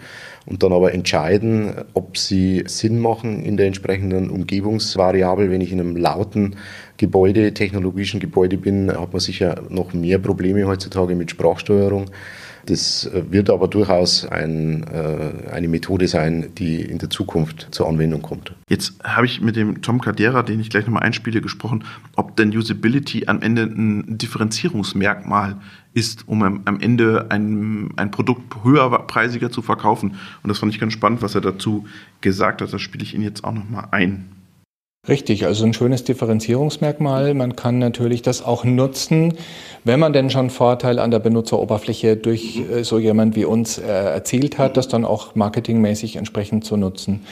und 0.45 0.63
dann 0.63 0.73
aber 0.73 0.93
entscheiden, 0.93 1.73
ob 1.93 2.17
sie 2.17 2.63
Sinn 2.67 2.99
machen 2.99 3.43
in 3.43 3.57
der 3.57 3.67
entsprechenden 3.67 4.29
Umgebungsvariable. 4.29 5.49
Wenn 5.49 5.61
ich 5.61 5.71
in 5.71 5.79
einem 5.79 5.95
lauten 5.95 6.55
Gebäude, 7.03 7.53
technologischen 7.53 8.21
Gebäude 8.21 8.57
bin, 8.57 8.89
hat 8.89 9.11
man 9.11 9.19
sicher 9.19 9.63
noch 9.67 9.93
mehr 9.93 10.19
Probleme 10.19 10.65
heutzutage 10.65 11.15
mit 11.15 11.31
Sprachsteuerung. 11.31 12.05
Das 12.65 13.05
äh, 13.07 13.29
wird 13.29 13.49
aber 13.49 13.67
durchaus 13.67 14.25
ein, 14.25 14.83
äh, 14.83 15.49
eine 15.51 15.67
Methode 15.67 16.07
sein, 16.07 16.55
die 16.57 16.81
in 16.81 16.97
der 16.97 17.09
Zukunft 17.09 17.67
zur 17.71 17.89
Anwendung 17.89 18.21
kommt. 18.21 18.53
Jetzt 18.69 18.93
habe 19.03 19.25
ich 19.25 19.41
mit 19.41 19.57
dem 19.57 19.81
Tom 19.81 19.99
Cadera, 19.99 20.43
den 20.43 20.61
ich 20.61 20.69
gleich 20.69 20.85
nochmal 20.85 21.03
einspiele, 21.03 21.41
gesprochen, 21.41 21.83
ob 22.15 22.37
denn 22.37 22.55
Usability 22.55 23.25
am 23.27 23.41
Ende 23.41 23.63
ein 23.63 24.17
Differenzierungsmerkmal 24.17 25.57
ist, 25.93 26.25
um 26.25 26.41
am 26.41 26.79
Ende 26.79 27.25
ein, 27.29 27.89
ein 27.97 28.11
Produkt 28.11 28.63
höherpreisiger 28.63 29.51
zu 29.51 29.61
verkaufen. 29.61 30.15
Und 30.41 30.47
das 30.47 30.59
fand 30.59 30.73
ich 30.73 30.79
ganz 30.79 30.93
spannend, 30.93 31.21
was 31.21 31.35
er 31.35 31.41
dazu 31.41 31.85
gesagt 32.21 32.61
hat. 32.61 32.71
Das 32.71 32.81
spiele 32.81 33.03
ich 33.03 33.13
Ihnen 33.13 33.25
jetzt 33.25 33.43
auch 33.43 33.51
nochmal 33.51 33.89
ein. 33.91 34.29
Richtig, 35.05 35.45
also 35.45 35.65
ein 35.65 35.73
schönes 35.73 36.05
Differenzierungsmerkmal. 36.05 37.33
Man 37.33 37.57
kann 37.57 37.77
natürlich 37.77 38.21
das 38.21 38.41
auch 38.41 38.63
nutzen, 38.63 39.33
wenn 39.83 39.99
man 39.99 40.13
denn 40.13 40.29
schon 40.29 40.49
Vorteil 40.49 40.97
an 40.97 41.11
der 41.11 41.19
Benutzeroberfläche 41.19 42.15
durch 42.15 42.61
äh, 42.71 42.83
so 42.85 42.99
jemand 42.99 43.35
wie 43.35 43.43
uns 43.43 43.77
äh, 43.77 43.85
erzielt 43.85 44.57
hat, 44.57 44.77
das 44.77 44.87
dann 44.87 45.03
auch 45.03 45.35
marketingmäßig 45.35 46.15
entsprechend 46.15 46.63
zu 46.63 46.77
nutzen. 46.77 47.25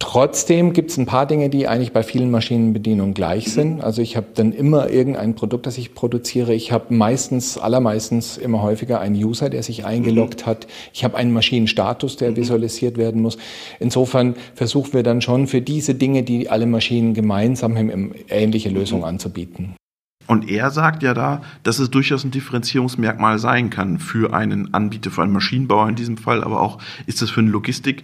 Trotzdem 0.00 0.74
gibt 0.74 0.90
es 0.90 0.96
ein 0.96 1.06
paar 1.06 1.26
Dinge, 1.26 1.50
die 1.50 1.66
eigentlich 1.66 1.92
bei 1.92 2.04
vielen 2.04 2.30
Maschinenbedienungen 2.30 3.14
gleich 3.14 3.52
sind. 3.52 3.82
Also 3.82 4.00
ich 4.00 4.16
habe 4.16 4.28
dann 4.32 4.52
immer 4.52 4.90
irgendein 4.90 5.34
Produkt, 5.34 5.66
das 5.66 5.76
ich 5.76 5.92
produziere. 5.92 6.54
Ich 6.54 6.70
habe 6.70 6.94
meistens, 6.94 7.58
allermeistens 7.58 8.38
immer 8.38 8.62
häufiger 8.62 9.00
einen 9.00 9.16
User, 9.16 9.50
der 9.50 9.64
sich 9.64 9.84
eingeloggt 9.84 10.46
hat. 10.46 10.68
Ich 10.92 11.02
habe 11.02 11.16
einen 11.16 11.32
Maschinenstatus, 11.32 12.16
der 12.16 12.36
visualisiert 12.36 12.96
werden 12.96 13.22
muss. 13.22 13.38
Insofern 13.80 14.36
versuchen 14.54 14.92
wir 14.92 15.02
dann 15.02 15.20
schon 15.20 15.48
für 15.48 15.60
diese 15.60 15.96
Dinge, 15.96 16.22
die 16.22 16.48
alle 16.48 16.66
Maschinen 16.66 17.12
gemeinsam 17.12 17.76
haben, 17.76 18.14
ähnliche 18.28 18.68
Lösungen 18.68 19.02
anzubieten. 19.02 19.74
Und 20.28 20.48
er 20.48 20.70
sagt 20.70 21.02
ja 21.02 21.14
da, 21.14 21.40
dass 21.62 21.78
es 21.78 21.90
durchaus 21.90 22.22
ein 22.22 22.30
Differenzierungsmerkmal 22.30 23.38
sein 23.38 23.70
kann 23.70 23.98
für 23.98 24.34
einen 24.34 24.74
Anbieter, 24.74 25.10
für 25.10 25.22
einen 25.22 25.32
Maschinenbauer 25.32 25.88
in 25.88 25.96
diesem 25.96 26.18
Fall, 26.18 26.44
aber 26.44 26.60
auch 26.60 26.78
ist 27.06 27.22
das 27.22 27.30
für 27.30 27.40
eine 27.40 27.50
Logistik 27.50 28.02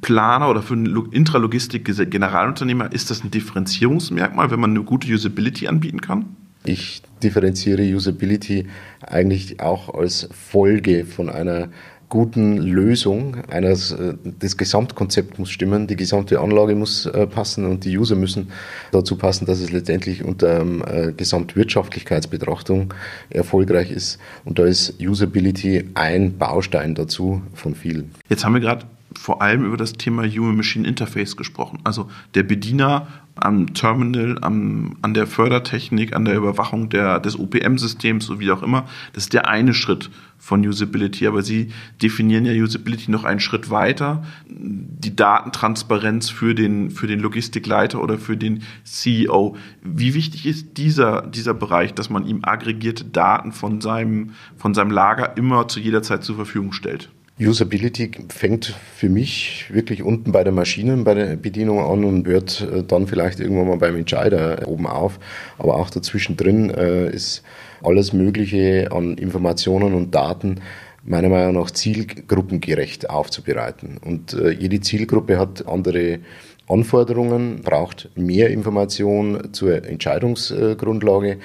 Planer 0.00 0.48
oder 0.48 0.62
für 0.62 0.74
einen 0.74 1.10
Intralogistik-Generalunternehmer 1.10 2.92
ist 2.92 3.10
das 3.10 3.24
ein 3.24 3.30
Differenzierungsmerkmal, 3.30 4.50
wenn 4.50 4.60
man 4.60 4.70
eine 4.70 4.82
gute 4.82 5.12
Usability 5.12 5.68
anbieten 5.68 6.00
kann? 6.00 6.36
Ich 6.64 7.02
differenziere 7.22 7.82
Usability 7.82 8.66
eigentlich 9.04 9.60
auch 9.60 9.92
als 9.92 10.28
Folge 10.32 11.04
von 11.04 11.28
einer 11.28 11.68
guten 12.12 12.58
Lösung. 12.58 13.38
Eines, 13.48 13.90
äh, 13.92 14.14
das 14.38 14.58
Gesamtkonzept 14.58 15.38
muss 15.38 15.48
stimmen, 15.48 15.86
die 15.86 15.96
gesamte 15.96 16.40
Anlage 16.40 16.74
muss 16.74 17.06
äh, 17.06 17.26
passen 17.26 17.64
und 17.64 17.86
die 17.86 17.96
User 17.96 18.16
müssen 18.16 18.48
dazu 18.92 19.16
passen, 19.16 19.46
dass 19.46 19.60
es 19.60 19.72
letztendlich 19.72 20.22
unter 20.22 20.60
äh, 20.60 21.12
Gesamtwirtschaftlichkeitsbetrachtung 21.16 22.92
erfolgreich 23.30 23.90
ist. 23.90 24.18
Und 24.44 24.58
da 24.58 24.66
ist 24.66 25.00
Usability 25.00 25.88
ein 25.94 26.36
Baustein 26.36 26.94
dazu 26.94 27.40
von 27.54 27.74
vielen. 27.74 28.10
Jetzt 28.28 28.44
haben 28.44 28.52
wir 28.52 28.60
gerade 28.60 28.84
vor 29.18 29.42
allem 29.42 29.64
über 29.64 29.76
das 29.76 29.92
Thema 29.94 30.24
Human-Machine 30.24 30.86
Interface 30.86 31.36
gesprochen. 31.36 31.78
Also 31.84 32.08
der 32.34 32.42
Bediener 32.42 33.06
am 33.34 33.72
Terminal, 33.72 34.38
am, 34.42 34.96
an 35.00 35.14
der 35.14 35.26
Fördertechnik, 35.26 36.14
an 36.14 36.24
der 36.24 36.36
Überwachung 36.36 36.90
der, 36.90 37.18
des 37.18 37.38
OPM-Systems, 37.38 38.26
so 38.26 38.40
wie 38.40 38.50
auch 38.50 38.62
immer. 38.62 38.86
Das 39.14 39.24
ist 39.24 39.32
der 39.32 39.48
eine 39.48 39.72
Schritt 39.72 40.10
von 40.38 40.66
Usability. 40.66 41.26
Aber 41.26 41.42
Sie 41.42 41.68
definieren 42.02 42.44
ja 42.44 42.52
Usability 42.52 43.10
noch 43.10 43.24
einen 43.24 43.40
Schritt 43.40 43.70
weiter. 43.70 44.24
Die 44.48 45.16
Datentransparenz 45.16 46.28
für 46.28 46.54
den, 46.54 46.90
für 46.90 47.06
den 47.06 47.20
Logistikleiter 47.20 48.02
oder 48.02 48.18
für 48.18 48.36
den 48.36 48.62
CEO. 48.84 49.56
Wie 49.82 50.14
wichtig 50.14 50.46
ist 50.46 50.76
dieser, 50.76 51.22
dieser 51.22 51.54
Bereich, 51.54 51.94
dass 51.94 52.10
man 52.10 52.26
ihm 52.26 52.40
aggregierte 52.42 53.04
Daten 53.04 53.52
von 53.52 53.80
seinem, 53.80 54.32
von 54.56 54.74
seinem 54.74 54.90
Lager 54.90 55.36
immer 55.36 55.68
zu 55.68 55.80
jeder 55.80 56.02
Zeit 56.02 56.22
zur 56.24 56.36
Verfügung 56.36 56.72
stellt? 56.72 57.08
Usability 57.46 58.10
fängt 58.28 58.74
für 58.94 59.08
mich 59.08 59.66
wirklich 59.72 60.02
unten 60.02 60.32
bei 60.32 60.44
der 60.44 60.52
Maschine, 60.52 60.96
bei 60.98 61.14
der 61.14 61.36
Bedienung 61.36 61.80
an 61.80 62.04
und 62.04 62.26
hört 62.26 62.60
äh, 62.60 62.82
dann 62.82 63.06
vielleicht 63.06 63.40
irgendwann 63.40 63.68
mal 63.68 63.78
beim 63.78 63.96
Entscheider 63.96 64.66
oben 64.66 64.86
auf. 64.86 65.18
Aber 65.58 65.76
auch 65.76 65.90
dazwischen 65.90 66.36
drin 66.36 66.70
äh, 66.70 67.10
ist 67.10 67.42
alles 67.82 68.12
Mögliche 68.12 68.88
an 68.92 69.16
Informationen 69.16 69.94
und 69.94 70.14
Daten 70.14 70.60
meiner 71.04 71.28
Meinung 71.28 71.54
nach 71.54 71.70
zielgruppengerecht 71.70 73.10
aufzubereiten. 73.10 73.98
Und 74.04 74.34
äh, 74.34 74.50
jede 74.50 74.80
Zielgruppe 74.80 75.38
hat 75.38 75.66
andere 75.66 76.20
Anforderungen, 76.68 77.60
braucht 77.62 78.08
mehr 78.14 78.50
Information 78.50 79.52
zur 79.52 79.84
Entscheidungsgrundlage. 79.84 81.38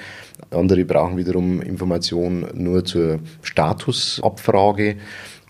Andere 0.50 0.84
brauchen 0.84 1.16
wiederum 1.16 1.60
Information 1.60 2.46
nur 2.54 2.84
zur 2.84 3.18
Statusabfrage. 3.42 4.96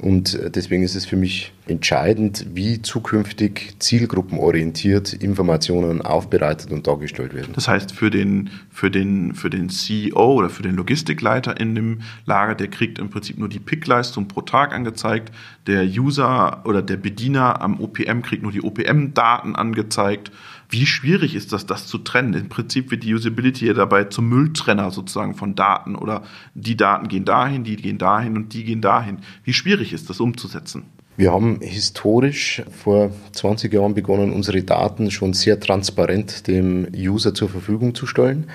Und 0.01 0.35
äh, 0.35 0.51
deswegen 0.51 0.83
ist 0.83 0.95
es 0.95 1.07
für 1.07 1.17
mich 1.17 1.53
entscheidend, 1.67 2.47
wie 2.55 2.81
zukünftig 2.83 3.75
zielgruppenorientiert 3.79 5.13
Informationen 5.13 6.03
aufbereitet 6.03 6.71
und 6.71 6.87
dargestellt 6.87 7.35
werden. 7.35 7.53
Das 7.55 7.69
heißt, 7.69 7.93
für 7.93 8.11
den, 8.11 8.51
für 8.71 8.91
den, 8.91 9.35
für 9.35 9.51
den 9.51 9.69
CEO 9.69 10.35
oder 10.35 10.51
für 10.51 10.63
den 10.63 10.77
Logistikleiter 10.77 11.59
in 11.61 11.75
dem 11.75 12.01
Lager, 12.27 12.55
der 12.55 12.69
kriegt 12.69 12.99
im 12.99 13.11
Prinzip 13.11 13.39
nur 13.39 13.49
die 13.49 13.59
Pickleistung 13.59 14.29
pro 14.29 14.43
Tag 14.43 14.73
angezeigt. 14.73 15.33
Der 15.67 15.85
User 15.85 16.63
oder 16.65 16.81
der 16.81 16.97
Bediener 16.97 17.61
am 17.61 17.81
OPM 17.81 18.23
kriegt 18.23 18.43
nur 18.43 18.53
die 18.53 18.63
OPM-Daten 18.63 19.57
angezeigt. 19.57 20.31
Wie 20.71 20.85
schwierig 20.85 21.35
ist 21.35 21.53
das, 21.53 21.65
das 21.65 21.87
zu 21.87 21.99
trennen? 21.99 22.35
Im 22.35 22.49
Prinzip 22.51 22.91
wird 22.91 23.03
die 23.03 23.15
Usability 23.15 23.67
ja 23.67 23.73
dabei 23.73 24.05
zum 24.05 24.29
Mülltrenner 24.29 24.91
sozusagen 24.91 25.35
von 25.35 25.55
Daten 25.55 25.97
oder 25.97 26.23
die 26.55 26.77
Daten 26.77 27.09
gehen 27.09 27.25
dahin, 27.25 27.65
die 27.65 27.77
gehen 27.77 27.97
dahin 27.97 28.37
und 28.37 28.53
die 28.53 28.65
gehen 28.65 28.83
dahin. 28.83 29.19
Wie 29.45 29.55
schwierig 29.55 29.95
ist 29.95 30.11
das 30.11 30.21
umzusetzen? 30.21 30.85
Wir 31.17 31.33
haben 31.33 31.59
historisch 31.61 32.63
vor 32.71 33.11
20 33.33 33.73
Jahren 33.73 33.95
begonnen, 33.95 34.33
unsere 34.33 34.63
Daten 34.63 35.11
schon 35.11 35.33
sehr 35.33 35.59
transparent 35.59 36.47
dem 36.47 36.87
User 36.95 37.35
zur 37.35 37.49
Verfügung 37.49 37.95
zu 37.95 38.07
stellen. 38.07 38.49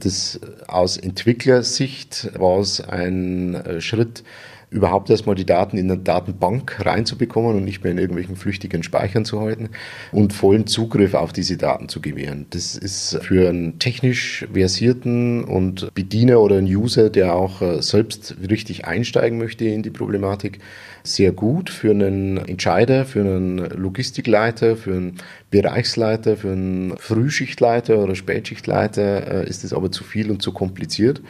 Das 0.00 0.38
aus 0.66 0.98
Entwicklersicht 0.98 2.30
war 2.38 2.58
es 2.58 2.80
ein 2.80 3.54
äh, 3.54 3.80
Schritt, 3.80 4.22
überhaupt 4.70 5.10
erstmal 5.10 5.34
die 5.34 5.44
Daten 5.44 5.76
in 5.76 5.90
eine 5.90 6.00
Datenbank 6.00 6.84
reinzubekommen 6.84 7.56
und 7.56 7.64
nicht 7.64 7.82
mehr 7.82 7.92
in 7.92 7.98
irgendwelchen 7.98 8.36
flüchtigen 8.36 8.82
Speichern 8.82 9.24
zu 9.24 9.40
halten 9.40 9.70
und 10.12 10.32
vollen 10.32 10.66
Zugriff 10.66 11.14
auf 11.14 11.32
diese 11.32 11.56
Daten 11.56 11.88
zu 11.88 12.00
gewähren. 12.00 12.46
Das 12.50 12.76
ist 12.76 13.18
für 13.22 13.48
einen 13.48 13.78
technisch 13.80 14.46
versierten 14.52 15.42
und 15.44 15.92
Bediener 15.94 16.40
oder 16.40 16.58
einen 16.58 16.68
User, 16.68 17.10
der 17.10 17.34
auch 17.34 17.62
äh, 17.62 17.82
selbst 17.82 18.36
richtig 18.48 18.84
einsteigen 18.84 19.38
möchte 19.38 19.64
in 19.64 19.82
die 19.82 19.90
Problematik, 19.90 20.60
sehr 21.02 21.32
gut. 21.32 21.70
Für 21.70 21.90
einen 21.90 22.36
Entscheider, 22.36 23.04
für 23.04 23.20
einen 23.20 23.58
Logistikleiter, 23.58 24.76
für 24.76 24.94
einen 24.94 25.16
Bereichsleiter, 25.50 26.36
für 26.36 26.52
einen 26.52 26.96
Frühschichtleiter 26.98 27.98
oder 27.98 28.14
Spätschichtleiter 28.14 29.44
äh, 29.44 29.48
ist 29.48 29.64
es 29.64 29.72
aber 29.72 29.90
zu 29.90 30.04
viel 30.04 30.30
und 30.30 30.42
zu 30.42 30.52
kompliziert. 30.52 31.22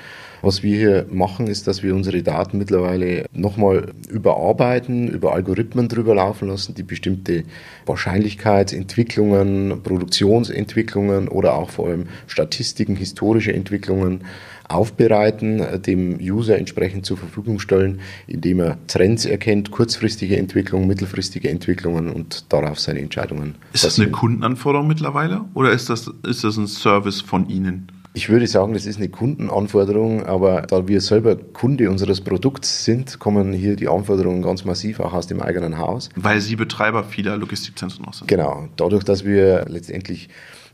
Was 0.43 0.63
wir 0.63 0.77
hier 0.77 1.07
machen, 1.11 1.47
ist, 1.47 1.67
dass 1.67 1.83
wir 1.83 1.95
unsere 1.95 2.23
Daten 2.23 2.59
mittlerweile 2.59 3.27
nochmal 3.33 3.93
überarbeiten, 4.09 5.09
über 5.09 5.35
Algorithmen 5.35 5.89
drüber 5.89 6.15
laufen 6.15 6.49
lassen, 6.49 6.75
die 6.75 6.83
bestimmte 6.83 7.45
Wahrscheinlichkeitsentwicklungen, 7.87 9.83
Produktionsentwicklungen 9.83 11.29
oder 11.29 11.55
auch 11.55 11.71
vor 11.71 11.89
allem 11.89 12.07
Statistiken, 12.27 12.97
historische 12.97 13.53
Entwicklungen 13.53 14.25
aufbereiten, 14.71 15.83
dem 15.83 16.19
User 16.21 16.57
entsprechend 16.57 17.05
zur 17.05 17.17
Verfügung 17.17 17.59
stellen, 17.59 18.01
indem 18.27 18.61
er 18.61 18.79
Trends 18.87 19.27
erkennt, 19.27 19.71
kurzfristige 19.71 20.37
Entwicklungen, 20.37 20.87
mittelfristige 20.87 21.51
Entwicklungen 21.51 22.09
und 22.09 22.53
darauf 22.53 22.79
seine 22.79 23.01
Entscheidungen. 23.01 23.57
Ist 23.73 23.85
das 23.85 23.99
eine 23.99 24.11
Kundenanforderung 24.11 24.87
mittlerweile 24.87 25.45
oder 25.55 25.73
ist 25.73 25.91
das, 25.91 26.11
ist 26.27 26.45
das 26.45 26.57
ein 26.57 26.69
Service 26.69 27.21
von 27.21 27.49
Ihnen? 27.49 27.91
Ich 28.13 28.29
würde 28.29 28.49
sagen, 28.49 28.73
das 28.73 28.87
ist 28.87 28.97
eine 28.97 29.09
Kundenanforderung, 29.09 30.27
aber 30.27 30.63
da 30.63 30.89
wir 30.89 31.01
selber 31.01 31.37
Kunde 31.37 31.89
unseres 31.89 32.21
Produkts 32.21 32.85
sind, 32.85 33.21
kommen 33.21 33.53
hier 33.53 33.77
die 33.77 33.87
Anforderungen 33.87 34.43
ganz 34.43 34.65
massiv 34.65 34.99
auch 34.99 35.13
aus 35.13 35.29
dem 35.29 35.41
eigenen 35.41 35.79
Haus. 35.79 36.09
Weil 36.17 36.41
Sie 36.41 36.57
Betreiber 36.57 37.05
vieler 37.05 37.37
Logistikzentren 37.37 38.05
auch 38.07 38.13
sind. 38.13 38.27
Genau. 38.27 38.69
Dadurch, 38.77 39.05
dass 39.05 39.25
wir 39.25 39.65
letztendlich 39.69 40.29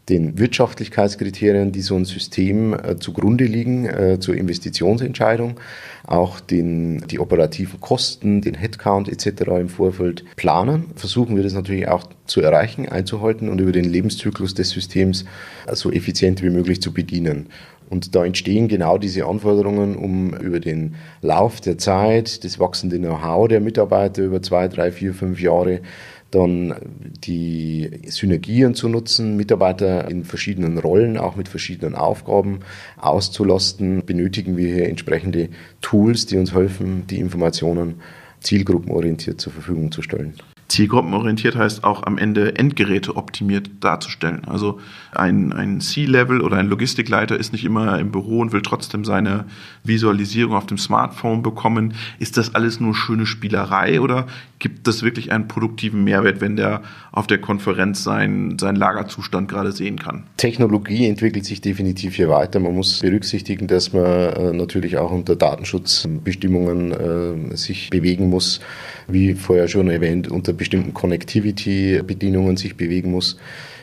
den 0.08 0.38
Wirtschaftlichkeitskriterien, 0.38 1.72
die 1.72 1.80
so 1.80 1.96
ein 1.96 2.04
System 2.04 2.74
äh, 2.74 2.96
zugrunde 2.98 3.44
liegen 3.44 3.86
äh, 3.86 4.20
zur 4.20 4.36
Investitionsentscheidung, 4.36 5.58
auch 6.06 6.38
den, 6.38 7.04
die 7.08 7.18
operativen 7.18 7.80
Kosten, 7.80 8.40
den 8.40 8.54
Headcount 8.54 9.08
etc. 9.08 9.42
im 9.58 9.68
Vorfeld 9.68 10.24
planen, 10.36 10.86
versuchen 10.94 11.34
wir 11.34 11.42
das 11.42 11.54
natürlich 11.54 11.88
auch 11.88 12.04
zu 12.26 12.40
erreichen, 12.40 12.88
einzuhalten 12.88 13.48
und 13.48 13.60
über 13.60 13.72
den 13.72 13.84
Lebenszyklus 13.84 14.54
des 14.54 14.70
Systems 14.70 15.24
so 15.72 15.90
effizient 15.90 16.42
wie 16.42 16.50
möglich 16.50 16.80
zu 16.80 16.92
bedienen. 16.92 17.46
Und 17.88 18.14
da 18.14 18.24
entstehen 18.24 18.68
genau 18.68 18.98
diese 18.98 19.26
Anforderungen, 19.26 19.96
um 19.96 20.34
über 20.34 20.60
den 20.60 20.96
Lauf 21.22 21.60
der 21.60 21.78
Zeit, 21.78 22.44
das 22.44 22.58
wachsende 22.58 22.98
Know-how 22.98 23.48
der 23.48 23.60
Mitarbeiter 23.60 24.24
über 24.24 24.42
zwei, 24.42 24.68
drei, 24.68 24.90
vier, 24.90 25.14
fünf 25.14 25.40
Jahre 25.40 25.80
dann 26.30 26.74
die 27.24 27.88
Synergien 28.08 28.74
zu 28.74 28.88
nutzen, 28.88 29.36
Mitarbeiter 29.36 30.10
in 30.10 30.24
verschiedenen 30.24 30.78
Rollen, 30.78 31.18
auch 31.18 31.36
mit 31.36 31.48
verschiedenen 31.48 31.94
Aufgaben 31.94 32.60
auszulasten, 32.98 34.04
benötigen 34.04 34.56
wir 34.56 34.72
hier 34.72 34.88
entsprechende 34.88 35.48
Tools, 35.80 36.26
die 36.26 36.36
uns 36.36 36.52
helfen, 36.52 37.06
die 37.06 37.20
Informationen 37.20 38.00
zielgruppenorientiert 38.40 39.40
zur 39.40 39.52
Verfügung 39.52 39.92
zu 39.92 40.02
stellen. 40.02 40.34
Zielgruppenorientiert 40.68 41.54
heißt 41.54 41.84
auch 41.84 42.02
am 42.02 42.18
Ende 42.18 42.56
Endgeräte 42.56 43.16
optimiert 43.16 43.70
darzustellen. 43.80 44.44
Also 44.46 44.80
ein, 45.12 45.52
ein 45.52 45.80
C-Level 45.80 46.40
oder 46.40 46.56
ein 46.56 46.68
Logistikleiter 46.68 47.38
ist 47.38 47.52
nicht 47.52 47.64
immer 47.64 47.98
im 47.98 48.10
Büro 48.10 48.40
und 48.40 48.52
will 48.52 48.62
trotzdem 48.62 49.04
seine 49.04 49.44
Visualisierung 49.84 50.54
auf 50.54 50.66
dem 50.66 50.78
Smartphone 50.78 51.42
bekommen. 51.42 51.94
Ist 52.18 52.36
das 52.36 52.54
alles 52.54 52.80
nur 52.80 52.94
schöne 52.94 53.26
Spielerei 53.26 54.00
oder 54.00 54.26
gibt 54.58 54.88
es 54.88 55.02
wirklich 55.02 55.32
einen 55.32 55.48
produktiven 55.48 56.04
Mehrwert, 56.04 56.40
wenn 56.40 56.56
der 56.56 56.82
auf 57.12 57.26
der 57.26 57.38
Konferenz 57.38 58.04
seinen, 58.04 58.58
seinen 58.58 58.76
Lagerzustand 58.76 59.48
gerade 59.48 59.72
sehen 59.72 59.98
kann? 59.98 60.24
Technologie 60.36 61.06
entwickelt 61.06 61.44
sich 61.44 61.60
definitiv 61.60 62.16
hier 62.16 62.28
weiter. 62.28 62.60
Man 62.60 62.74
muss 62.74 63.00
berücksichtigen, 63.00 63.66
dass 63.66 63.92
man 63.92 64.04
äh, 64.04 64.52
natürlich 64.52 64.96
auch 64.96 65.10
unter 65.10 65.36
Datenschutzbestimmungen 65.36 66.92
äh, 67.52 67.56
sich 67.56 67.90
bewegen 67.90 68.30
muss, 68.30 68.60
wie 69.08 69.34
vorher 69.34 69.68
schon 69.68 69.90
erwähnt, 69.90 70.28
unter 70.28 70.52
bestimmten 70.52 70.94
Connectivity-Bedingungen 70.94 72.56
sich 72.56 72.76
bewegen 72.76 73.10
muss. 73.10 73.36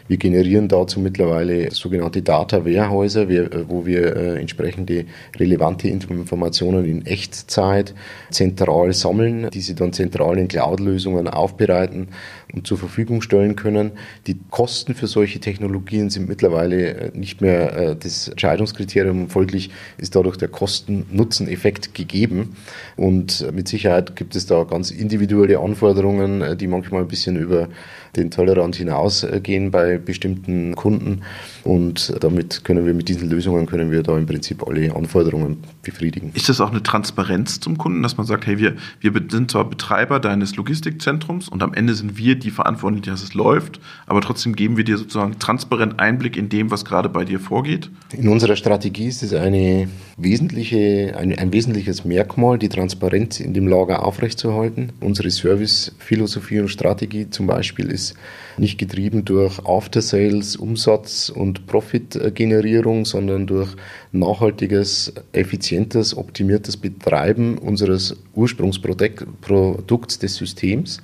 Wir 0.08 0.18
generieren 0.18 0.68
dazu 0.68 1.00
mittlerweile 1.00 1.72
sogenannte 1.72 2.22
Data 2.22 2.66
Warehäuser, 2.66 3.30
wo 3.70 3.86
wir 3.86 4.16
äh, 4.16 4.40
entsprechende 4.40 5.06
relevante 5.38 5.88
Informationen 5.88 6.86
in 6.86 7.06
Echtzeit 7.06 7.94
zentral 8.30 8.94
sammeln, 8.94 9.50
diese 9.54 9.76
dann 9.76 9.94
zentral 9.94 10.38
in 10.38 10.50
Cloud-Lösungen 10.50 11.30
aufbereiten 11.30 12.10
und 12.54 12.68
zur 12.68 12.78
Verfügung 12.78 13.22
stellen 13.22 13.56
können. 13.56 13.94
Die 14.28 14.38
Kosten 14.50 14.94
für 14.94 15.08
solche 15.08 15.40
Technologien 15.40 16.10
sind 16.10 16.28
mittlerweile 16.28 16.94
äh, 16.96 17.18
nicht 17.18 17.40
mehr 17.40 17.74
äh, 17.76 17.96
das 17.96 18.28
Entscheidungskriterium. 18.28 19.30
Folglich 19.30 19.70
ist 19.98 20.16
dadurch 20.16 20.36
der 20.36 20.50
Kosten-Nutzen-Effekt 20.50 21.94
gegeben. 21.94 22.58
Und 22.98 23.50
mit 23.54 23.70
Sicherheit 23.70 24.18
gibt 24.18 24.36
es 24.36 24.46
da 24.46 24.64
ganz 24.64 24.92
individuelle 24.92 25.60
Anforderungen, 25.60 26.58
die 26.58 26.68
manchmal 26.68 27.02
ein 27.02 27.08
bisschen 27.08 27.38
über 27.38 27.70
den 28.16 28.32
Tellerrand 28.32 28.76
hinausgehen 28.76 29.72
bei 29.72 29.98
bestimmten 29.98 30.76
Kunden. 30.76 31.24
Und 31.64 32.14
damit 32.20 32.64
können 32.66 32.86
wir 32.86 32.94
mit 32.94 33.08
diesen 33.08 33.30
Lösungen 33.30 33.66
können 33.66 33.92
wir 33.92 34.04
da 34.04 34.18
im 34.18 34.26
Prinzip 34.26 34.68
alle 34.68 34.94
Anforderungen 34.96 35.58
befriedigen. 35.82 36.32
Ist 36.34 36.50
das 36.50 36.60
auch 36.60 36.72
eine 36.72 36.84
Transparenz 36.84 37.60
zum 37.60 37.78
Kunden, 37.78 38.04
dass 38.04 38.18
man 38.18 38.26
sagt, 38.26 38.46
hey, 38.48 38.58
wir, 38.58 38.76
wir 39.00 39.14
sind 39.30 39.52
zwar 39.52 39.66
Betreiber 39.70 40.20
deines 40.20 40.56
Logistikzentrums 40.56 41.48
und 41.48 41.64
am 41.64 41.74
Ende 41.74 41.96
sind 41.96 42.18
wir 42.18 42.36
die 42.36 42.52
Verantwortlichen, 42.52 43.06
dass 43.06 43.24
es 43.24 43.34
läuft, 43.34 43.80
aber 44.08 44.22
trotzdem 44.22 44.56
geben 44.56 44.76
wir 44.76 44.84
dir 44.84 44.98
sozusagen 44.98 45.40
transparent 45.40 46.00
Einblick 46.00 46.36
in 46.36 46.50
dem, 46.50 46.70
was 46.70 46.84
gerade 46.84 47.08
bei 47.10 47.24
dir 47.24 47.40
vorgeht? 47.40 47.90
In 48.12 48.28
unserer 48.28 48.56
Strategie 48.56 49.08
ist 49.08 49.24
es 49.24 49.34
eine 49.34 49.88
wesentliche, 50.18 51.16
ein, 51.18 51.38
ein 51.38 51.54
wesentliches 51.54 52.06
Merkmal, 52.06 52.60
die 52.60 52.70
Transparenz 52.70 53.40
in 53.40 53.54
dem 53.54 53.68
Lager 53.68 54.06
aufrechtzuerhalten. 54.06 54.92
Unsere 55.00 55.30
Servicephilosophie 55.30 56.60
und 56.60 56.70
Strategie 56.70 57.30
zum 57.30 57.48
Beispiel 57.48 57.90
ist 57.90 58.16
nicht 58.58 58.78
getrieben 58.78 59.26
durch 59.26 59.60
After-Sales, 59.66 60.56
Umsatz 60.56 61.30
und 61.30 61.53
Profitgenerierung, 61.68 63.06
sondern 63.06 63.48
durch 63.48 63.70
nachhaltiges, 64.12 65.14
effizientes, 65.32 66.16
optimiertes 66.16 66.78
Betreiben 66.78 67.58
unseres 67.58 68.16
Ursprungsprodukts 68.36 70.20
des 70.20 70.36
Systems. 70.36 71.02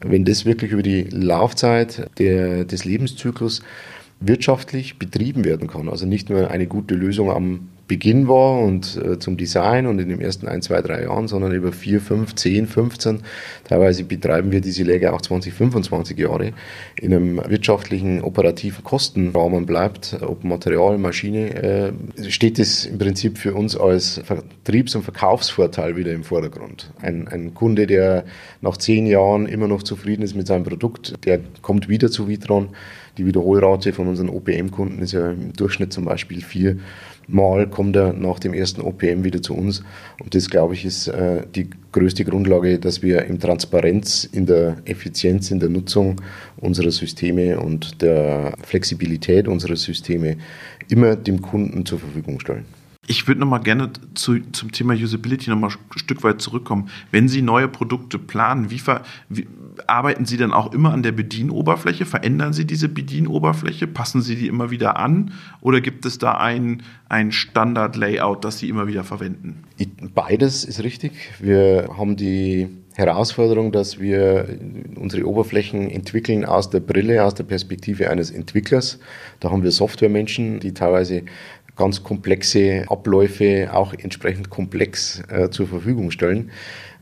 Wenn 0.00 0.24
das 0.24 0.44
wirklich 0.46 0.72
über 0.72 0.82
die 0.82 1.02
Laufzeit 1.10 2.08
der, 2.18 2.64
des 2.64 2.84
Lebenszyklus 2.84 3.62
wirtschaftlich 4.20 4.98
betrieben 4.98 5.44
werden 5.44 5.68
kann, 5.68 5.88
also 5.88 6.06
nicht 6.06 6.30
nur 6.30 6.50
eine 6.50 6.66
gute 6.66 6.94
Lösung 6.94 7.30
am 7.30 7.68
Beginn 7.90 8.28
war 8.28 8.60
und 8.60 8.96
äh, 9.04 9.18
zum 9.18 9.36
Design 9.36 9.88
und 9.88 9.98
in 9.98 10.08
den 10.08 10.20
ersten 10.20 10.46
ein, 10.46 10.62
zwei, 10.62 10.80
drei 10.80 11.02
Jahren, 11.02 11.26
sondern 11.26 11.52
über 11.52 11.72
vier, 11.72 12.00
fünf, 12.00 12.36
zehn, 12.36 12.68
15. 12.68 13.18
Teilweise 13.64 14.04
betreiben 14.04 14.52
wir 14.52 14.60
diese 14.60 14.84
Läger 14.84 15.12
auch 15.12 15.20
20, 15.20 15.52
25 15.52 16.16
Jahre 16.16 16.52
in 17.00 17.12
einem 17.12 17.42
wirtschaftlichen, 17.48 18.22
operativen 18.22 18.84
Kostenrahmen 18.84 19.66
bleibt, 19.66 20.16
ob 20.20 20.44
Material, 20.44 20.98
Maschine, 20.98 21.92
äh, 22.16 22.30
steht 22.30 22.60
es 22.60 22.86
im 22.86 22.98
Prinzip 22.98 23.38
für 23.38 23.54
uns 23.54 23.76
als 23.76 24.20
Vertriebs- 24.24 24.94
und 24.94 25.02
Verkaufsvorteil 25.02 25.96
wieder 25.96 26.12
im 26.12 26.22
Vordergrund. 26.22 26.92
Ein, 27.02 27.26
ein 27.26 27.54
Kunde, 27.54 27.88
der 27.88 28.24
nach 28.60 28.76
zehn 28.76 29.04
Jahren 29.04 29.46
immer 29.46 29.66
noch 29.66 29.82
zufrieden 29.82 30.22
ist 30.22 30.36
mit 30.36 30.46
seinem 30.46 30.62
Produkt, 30.62 31.14
der 31.24 31.40
kommt 31.60 31.88
wieder 31.88 32.08
zu 32.08 32.28
Vitron. 32.28 32.68
Die 33.18 33.26
Wiederholrate 33.26 33.92
von 33.92 34.06
unseren 34.06 34.28
OPM-Kunden 34.28 35.02
ist 35.02 35.12
ja 35.12 35.32
im 35.32 35.52
Durchschnitt 35.52 35.92
zum 35.92 36.04
Beispiel 36.04 36.40
vier. 36.40 36.78
Mal 37.32 37.68
kommt 37.68 37.96
er 37.96 38.12
nach 38.12 38.38
dem 38.38 38.54
ersten 38.54 38.80
OPM 38.80 39.24
wieder 39.24 39.40
zu 39.42 39.54
uns. 39.54 39.82
Und 40.22 40.34
das, 40.34 40.50
glaube 40.50 40.74
ich, 40.74 40.84
ist 40.84 41.08
äh, 41.08 41.42
die 41.54 41.70
größte 41.92 42.24
Grundlage, 42.24 42.78
dass 42.78 43.02
wir 43.02 43.24
in 43.24 43.38
Transparenz, 43.38 44.24
in 44.24 44.46
der 44.46 44.78
Effizienz, 44.84 45.50
in 45.50 45.60
der 45.60 45.68
Nutzung 45.68 46.20
unserer 46.56 46.90
Systeme 46.90 47.60
und 47.60 48.02
der 48.02 48.54
Flexibilität 48.62 49.48
unserer 49.48 49.76
Systeme 49.76 50.36
immer 50.88 51.16
dem 51.16 51.40
Kunden 51.40 51.86
zur 51.86 52.00
Verfügung 52.00 52.40
stellen. 52.40 52.79
Ich 53.10 53.26
würde 53.26 53.40
noch 53.40 53.48
mal 53.48 53.58
gerne 53.58 53.90
zu, 54.14 54.38
zum 54.52 54.70
Thema 54.70 54.94
Usability 54.94 55.50
noch 55.50 55.58
mal 55.58 55.66
ein 55.66 55.98
Stück 55.98 56.22
weit 56.22 56.40
zurückkommen. 56.40 56.90
Wenn 57.10 57.26
Sie 57.26 57.42
neue 57.42 57.66
Produkte 57.66 58.20
planen, 58.20 58.70
wie, 58.70 58.78
ver, 58.78 59.02
wie 59.28 59.48
arbeiten 59.88 60.26
Sie 60.26 60.36
dann 60.36 60.52
auch 60.52 60.72
immer 60.72 60.92
an 60.92 61.02
der 61.02 61.10
Bedienoberfläche? 61.10 62.06
Verändern 62.06 62.52
Sie 62.52 62.66
diese 62.66 62.88
Bedienoberfläche? 62.88 63.88
Passen 63.88 64.22
Sie 64.22 64.36
die 64.36 64.46
immer 64.46 64.70
wieder 64.70 64.96
an? 64.96 65.32
Oder 65.60 65.80
gibt 65.80 66.06
es 66.06 66.18
da 66.18 66.36
ein, 66.36 66.84
ein 67.08 67.32
Standard-Layout, 67.32 68.44
das 68.44 68.58
Sie 68.58 68.68
immer 68.68 68.86
wieder 68.86 69.02
verwenden? 69.02 69.64
Beides 70.14 70.64
ist 70.64 70.84
richtig. 70.84 71.10
Wir 71.40 71.88
haben 71.98 72.14
die 72.14 72.68
Herausforderung, 72.94 73.72
dass 73.72 73.98
wir 73.98 74.58
unsere 74.96 75.26
Oberflächen 75.26 75.90
entwickeln 75.90 76.44
aus 76.44 76.70
der 76.70 76.80
Brille, 76.80 77.24
aus 77.24 77.34
der 77.34 77.44
Perspektive 77.44 78.10
eines 78.10 78.30
Entwicklers. 78.30 78.98
Da 79.38 79.50
haben 79.50 79.62
wir 79.62 79.70
Softwaremenschen, 79.70 80.60
die 80.60 80.74
teilweise 80.74 81.22
ganz 81.80 82.02
komplexe 82.02 82.84
Abläufe 82.88 83.70
auch 83.72 83.94
entsprechend 83.94 84.50
komplex 84.50 85.22
äh, 85.30 85.48
zur 85.48 85.66
Verfügung 85.66 86.10
stellen. 86.10 86.50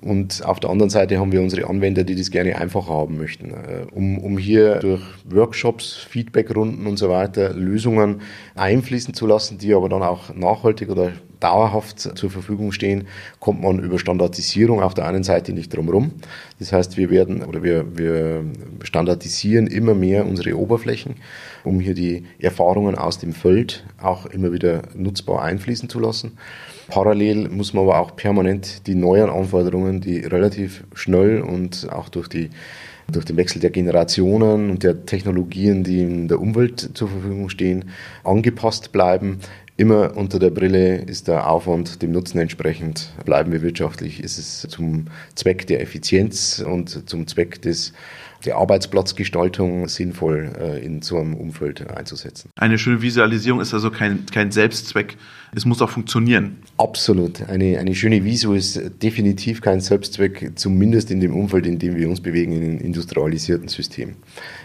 Und 0.01 0.45
auf 0.45 0.61
der 0.61 0.71
anderen 0.71 0.91
Seite 0.91 1.19
haben 1.19 1.33
wir 1.33 1.41
unsere 1.41 1.69
Anwender, 1.69 2.05
die 2.05 2.15
das 2.15 2.31
gerne 2.31 2.57
einfacher 2.57 2.93
haben 2.93 3.19
möchten, 3.19 3.51
äh, 3.51 3.87
um, 3.93 4.19
um 4.19 4.39
hier 4.39 4.77
durch 4.77 5.03
Workshops, 5.29 5.95
Feedbackrunden 5.95 6.87
und 6.87 6.99
so 6.99 7.09
weiter 7.09 7.53
Lösungen 7.53 8.21
einfließen 8.55 9.15
zu 9.15 9.27
lassen, 9.27 9.59
die 9.59 9.75
aber 9.75 9.89
dann 9.89 10.03
auch 10.03 10.35
nachhaltig 10.35 10.89
oder 10.91 11.13
dauerhaft 11.41 12.01
zur 12.01 12.31
Verfügung 12.31 12.73
stehen, 12.73 13.07
kommt 13.39 13.63
man 13.63 13.79
über 13.79 13.99
Standardisierung 13.99 14.83
auf 14.83 14.95
der 14.95 15.07
einen 15.07 15.23
Seite 15.23 15.53
nicht 15.53 15.75
drum 15.75 15.89
rum. 15.89 16.13
Das 16.59 16.73
heißt, 16.73 16.97
wir 16.97 17.11
werden 17.11 17.43
oder 17.43 17.63
wir, 17.63 17.97
wir 17.97 18.45
standardisieren 18.83 19.67
immer 19.67 19.95
mehr 19.95 20.27
unsere 20.27 20.59
Oberflächen, 20.59 21.17
um 21.65 21.81
hier 21.81 21.95
die 21.95 22.25
Erfahrungen 22.39 22.97
aus 22.97 23.19
dem 23.19 23.33
Feld 23.33 23.85
auch 24.03 24.27
immer 24.27 24.53
wieder 24.53 24.83
nutzbar 24.95 25.43
einfließen 25.43 25.89
zu 25.89 26.01
lassen. 26.01 26.33
Parallel 26.89 27.49
muss 27.49 27.75
man 27.75 27.85
aber 27.85 28.01
auch 28.01 28.17
permanent 28.17 28.87
die 28.87 28.95
neuen 28.95 29.31
Anforderungen, 29.31 30.01
die 30.01 30.21
relativ 30.21 30.85
schnell 30.95 31.41
und 31.41 31.89
auch 31.91 32.09
durch 32.09 32.29
die 32.29 32.51
durch 33.11 33.25
den 33.25 33.37
Wechsel 33.39 33.61
der 33.61 33.71
Generationen 33.71 34.71
und 34.71 34.83
der 34.83 35.07
Technologien, 35.07 35.83
die 35.83 36.03
in 36.03 36.29
der 36.29 36.41
Umwelt 36.41 36.91
zur 36.93 37.09
Verfügung 37.09 37.49
stehen, 37.49 37.87
angepasst 38.23 38.93
bleiben. 38.93 39.39
Immer 39.79 40.17
unter 40.17 40.39
der 40.39 40.51
Brille 40.51 40.97
ist 40.97 41.29
der 41.29 41.49
Aufwand 41.49 42.03
dem 42.03 42.11
Nutzen 42.11 42.39
entsprechend. 42.39 43.13
Bleiben 43.25 43.53
wir 43.53 43.63
wirtschaftlich, 43.63 44.23
ist 44.23 44.37
es 44.37 44.67
zum 44.69 45.07
Zweck 45.37 45.67
der 45.69 45.81
Effizienz 45.81 46.63
und 46.67 47.09
zum 47.09 47.27
Zweck 47.27 47.63
des 47.63 47.93
die 48.45 48.53
Arbeitsplatzgestaltung 48.53 49.89
sinnvoll 49.89 50.53
äh, 50.61 50.85
in 50.85 51.03
so 51.03 51.19
einem 51.19 51.35
Umfeld 51.35 51.91
einzusetzen. 51.91 52.51
Eine 52.57 52.79
schöne 52.79 53.03
Visualisierung 53.03 53.61
ist 53.61 53.75
also 53.75 53.91
kein, 53.91 54.27
kein 54.27 54.53
Selbstzweck. 54.53 55.17
Es 55.55 55.65
muss 55.65 55.83
auch 55.83 55.91
funktionieren. 55.91 56.59
Absolut. 56.77 57.43
Eine, 57.49 57.79
eine 57.79 57.95
schöne 57.95 58.25
Visu 58.25 58.53
ist 58.53 58.81
definitiv 59.03 59.61
kein 59.61 59.81
Selbstzweck, 59.81 60.53
zumindest 60.55 61.11
in 61.11 61.21
dem 61.21 61.35
Umfeld, 61.35 61.67
in 61.67 61.79
dem 61.79 61.97
wir 61.97 62.09
uns 62.09 62.21
bewegen, 62.21 62.53
in 62.53 62.63
einem 62.63 62.79
industrialisierten 62.79 63.69
System. 63.69 64.17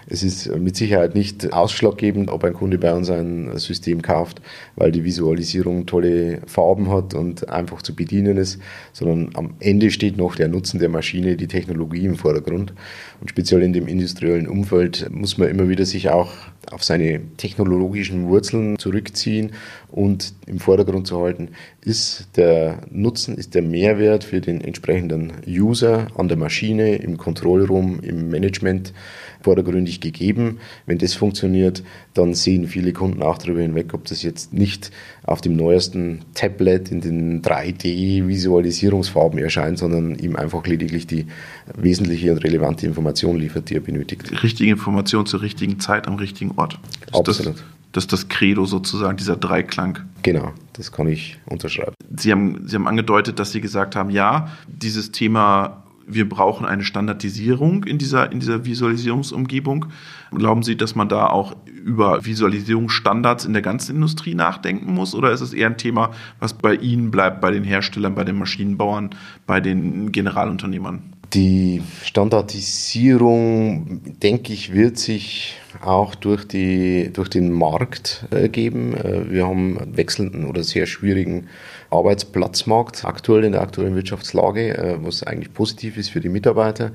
Es 0.07 0.23
ist 0.23 0.53
mit 0.55 0.75
Sicherheit 0.75 1.15
nicht 1.15 1.53
ausschlaggebend, 1.53 2.29
ob 2.29 2.43
ein 2.43 2.53
Kunde 2.53 2.77
bei 2.77 2.93
uns 2.93 3.09
ein 3.09 3.57
System 3.57 4.01
kauft, 4.01 4.41
weil 4.75 4.91
die 4.91 5.03
Visualisierung 5.03 5.85
tolle 5.85 6.41
Farben 6.45 6.89
hat 6.89 7.13
und 7.13 7.49
einfach 7.49 7.81
zu 7.81 7.95
bedienen 7.95 8.37
ist, 8.37 8.59
sondern 8.91 9.29
am 9.35 9.55
Ende 9.59 9.91
steht 9.91 10.17
noch 10.17 10.35
der 10.35 10.47
Nutzen 10.47 10.79
der 10.79 10.89
Maschine, 10.89 11.37
die 11.37 11.47
Technologie 11.47 12.05
im 12.05 12.15
Vordergrund. 12.15 12.73
Und 13.21 13.29
speziell 13.29 13.63
in 13.63 13.73
dem 13.73 13.87
industriellen 13.87 14.47
Umfeld 14.47 15.09
muss 15.11 15.37
man 15.37 15.49
immer 15.49 15.69
wieder 15.69 15.85
sich 15.85 16.09
auch 16.09 16.31
auf 16.71 16.83
seine 16.83 17.21
technologischen 17.37 18.27
Wurzeln 18.27 18.77
zurückziehen 18.79 19.51
und 19.91 20.33
im 20.47 20.59
Vordergrund 20.59 21.07
zu 21.07 21.21
halten, 21.21 21.49
ist 21.81 22.29
der 22.35 22.79
Nutzen, 22.89 23.35
ist 23.37 23.53
der 23.53 23.61
Mehrwert 23.61 24.23
für 24.23 24.41
den 24.41 24.61
entsprechenden 24.61 25.33
User 25.47 26.07
an 26.15 26.27
der 26.27 26.37
Maschine, 26.37 26.95
im 26.95 27.17
Kontrollraum, 27.17 27.99
im 28.01 28.29
Management 28.29 28.93
vordergründig 29.41 29.92
gegeben. 29.99 30.59
Wenn 30.85 30.97
das 30.97 31.13
funktioniert, 31.13 31.83
dann 32.13 32.33
sehen 32.33 32.67
viele 32.67 32.93
Kunden 32.93 33.21
auch 33.21 33.37
darüber 33.37 33.61
hinweg, 33.61 33.93
ob 33.93 34.05
das 34.05 34.23
jetzt 34.23 34.53
nicht 34.53 34.91
auf 35.23 35.41
dem 35.41 35.55
neuesten 35.55 36.21
Tablet 36.33 36.91
in 36.91 37.01
den 37.01 37.41
3D-Visualisierungsfarben 37.41 39.39
erscheint, 39.39 39.77
sondern 39.77 40.15
ihm 40.15 40.35
einfach 40.35 40.65
lediglich 40.65 41.07
die 41.07 41.27
wesentliche 41.75 42.31
und 42.31 42.39
relevante 42.39 42.85
Information 42.85 43.37
liefert, 43.37 43.69
die 43.69 43.75
er 43.75 43.81
benötigt. 43.81 44.29
Die 44.29 44.35
richtige 44.35 44.71
Information 44.71 45.25
zur 45.25 45.41
richtigen 45.41 45.79
Zeit 45.79 46.07
am 46.07 46.15
richtigen 46.15 46.51
Ort. 46.57 46.79
Das 47.07 47.19
Absolut. 47.19 47.55
Das, 47.55 47.63
das 47.93 48.03
ist 48.05 48.13
das 48.13 48.27
Credo 48.27 48.65
sozusagen, 48.65 49.17
dieser 49.17 49.37
Dreiklang. 49.37 49.99
Genau, 50.23 50.51
das 50.73 50.91
kann 50.91 51.07
ich 51.07 51.37
unterschreiben. 51.45 51.93
Sie 52.15 52.31
haben, 52.31 52.67
Sie 52.67 52.75
haben 52.75 52.87
angedeutet, 52.87 53.39
dass 53.39 53.51
Sie 53.51 53.61
gesagt 53.61 53.95
haben, 53.95 54.09
ja, 54.09 54.49
dieses 54.67 55.11
Thema 55.11 55.82
wir 56.05 56.27
brauchen 56.27 56.65
eine 56.65 56.83
Standardisierung 56.83 57.83
in 57.85 57.97
dieser, 57.97 58.31
in 58.31 58.39
dieser 58.39 58.65
Visualisierungsumgebung. 58.65 59.87
Glauben 60.31 60.63
Sie, 60.63 60.75
dass 60.75 60.95
man 60.95 61.09
da 61.09 61.27
auch 61.27 61.55
über 61.65 62.25
Visualisierungsstandards 62.25 63.45
in 63.45 63.53
der 63.53 63.61
ganzen 63.61 63.95
Industrie 63.95 64.35
nachdenken 64.35 64.93
muss? 64.93 65.15
Oder 65.15 65.31
ist 65.31 65.41
es 65.41 65.53
eher 65.53 65.67
ein 65.67 65.77
Thema, 65.77 66.11
was 66.39 66.53
bei 66.53 66.75
Ihnen 66.75 67.11
bleibt, 67.11 67.41
bei 67.41 67.51
den 67.51 67.63
Herstellern, 67.63 68.15
bei 68.15 68.23
den 68.23 68.37
Maschinenbauern, 68.37 69.11
bei 69.45 69.59
den 69.59 70.11
Generalunternehmern? 70.11 71.13
Die 71.33 71.81
Standardisierung, 72.03 74.01
denke 74.21 74.53
ich, 74.53 74.71
wird 74.71 74.99
sich 74.99 75.55
auch 75.81 76.13
durch, 76.13 76.47
die, 76.47 77.09
durch 77.11 77.27
den 77.27 77.51
Markt 77.51 78.25
ergeben. 78.29 78.95
Äh, 78.95 79.31
wir 79.31 79.47
haben 79.47 79.79
wechselnden 79.95 80.45
oder 80.45 80.63
sehr 80.63 80.85
schwierigen 80.85 81.47
Arbeitsplatzmarkt 81.89 83.03
aktuell 83.05 83.45
in 83.45 83.53
der 83.53 83.61
aktuellen 83.61 83.95
Wirtschaftslage, 83.95 84.77
äh, 84.77 84.97
was 85.01 85.23
eigentlich 85.23 85.51
positiv 85.55 85.97
ist 85.97 86.09
für 86.09 86.21
die 86.21 86.29
Mitarbeiter. 86.29 86.91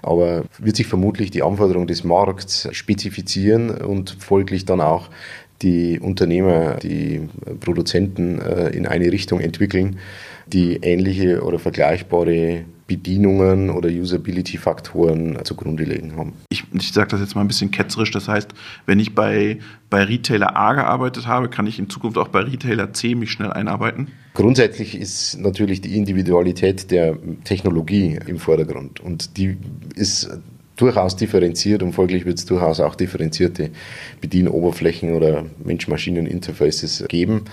Aber 0.00 0.44
wird 0.58 0.76
sich 0.76 0.86
vermutlich 0.86 1.30
die 1.30 1.42
Anforderung 1.42 1.86
des 1.86 2.02
Markts 2.02 2.68
spezifizieren 2.72 3.70
und 3.70 4.16
folglich 4.18 4.64
dann 4.64 4.80
auch 4.80 5.10
die 5.60 6.00
Unternehmer, 6.00 6.76
die 6.76 7.28
Produzenten 7.60 8.40
äh, 8.40 8.70
in 8.70 8.86
eine 8.86 9.12
Richtung 9.12 9.40
entwickeln, 9.40 9.98
die 10.46 10.76
ähnliche 10.76 11.42
oder 11.42 11.58
vergleichbare 11.58 12.64
Bedienungen 12.86 13.70
oder 13.70 13.88
Usability-Faktoren 13.88 15.38
zugrunde 15.44 15.84
liegen 15.84 16.16
haben. 16.16 16.32
Ich, 16.50 16.64
ich 16.72 16.92
sage 16.92 17.08
das 17.08 17.20
jetzt 17.20 17.34
mal 17.34 17.40
ein 17.40 17.48
bisschen 17.48 17.70
ketzerisch. 17.70 18.10
Das 18.10 18.28
heißt, 18.28 18.50
wenn 18.86 18.98
ich 18.98 19.14
bei, 19.14 19.58
bei 19.88 20.04
Retailer 20.04 20.56
A 20.56 20.74
gearbeitet 20.74 21.26
habe, 21.26 21.48
kann 21.48 21.66
ich 21.66 21.78
in 21.78 21.88
Zukunft 21.88 22.18
auch 22.18 22.28
bei 22.28 22.40
Retailer 22.40 22.92
C 22.92 23.14
mich 23.14 23.30
schnell 23.30 23.52
einarbeiten? 23.52 24.08
Grundsätzlich 24.34 24.94
ist 24.94 25.38
natürlich 25.38 25.80
die 25.80 25.96
Individualität 25.96 26.90
der 26.90 27.16
Technologie 27.44 28.18
im 28.26 28.38
Vordergrund 28.38 29.00
und 29.00 29.36
die 29.36 29.56
ist 29.94 30.30
durchaus 30.76 31.16
differenziert 31.16 31.82
und 31.82 31.92
folglich 31.92 32.24
wird 32.24 32.38
es 32.38 32.46
durchaus 32.46 32.80
auch 32.80 32.94
differenzierte 32.94 33.70
Bedienoberflächen 34.20 35.14
oder 35.14 35.44
Mensch-Maschinen-Interfaces 35.62 37.04
geben 37.08 37.44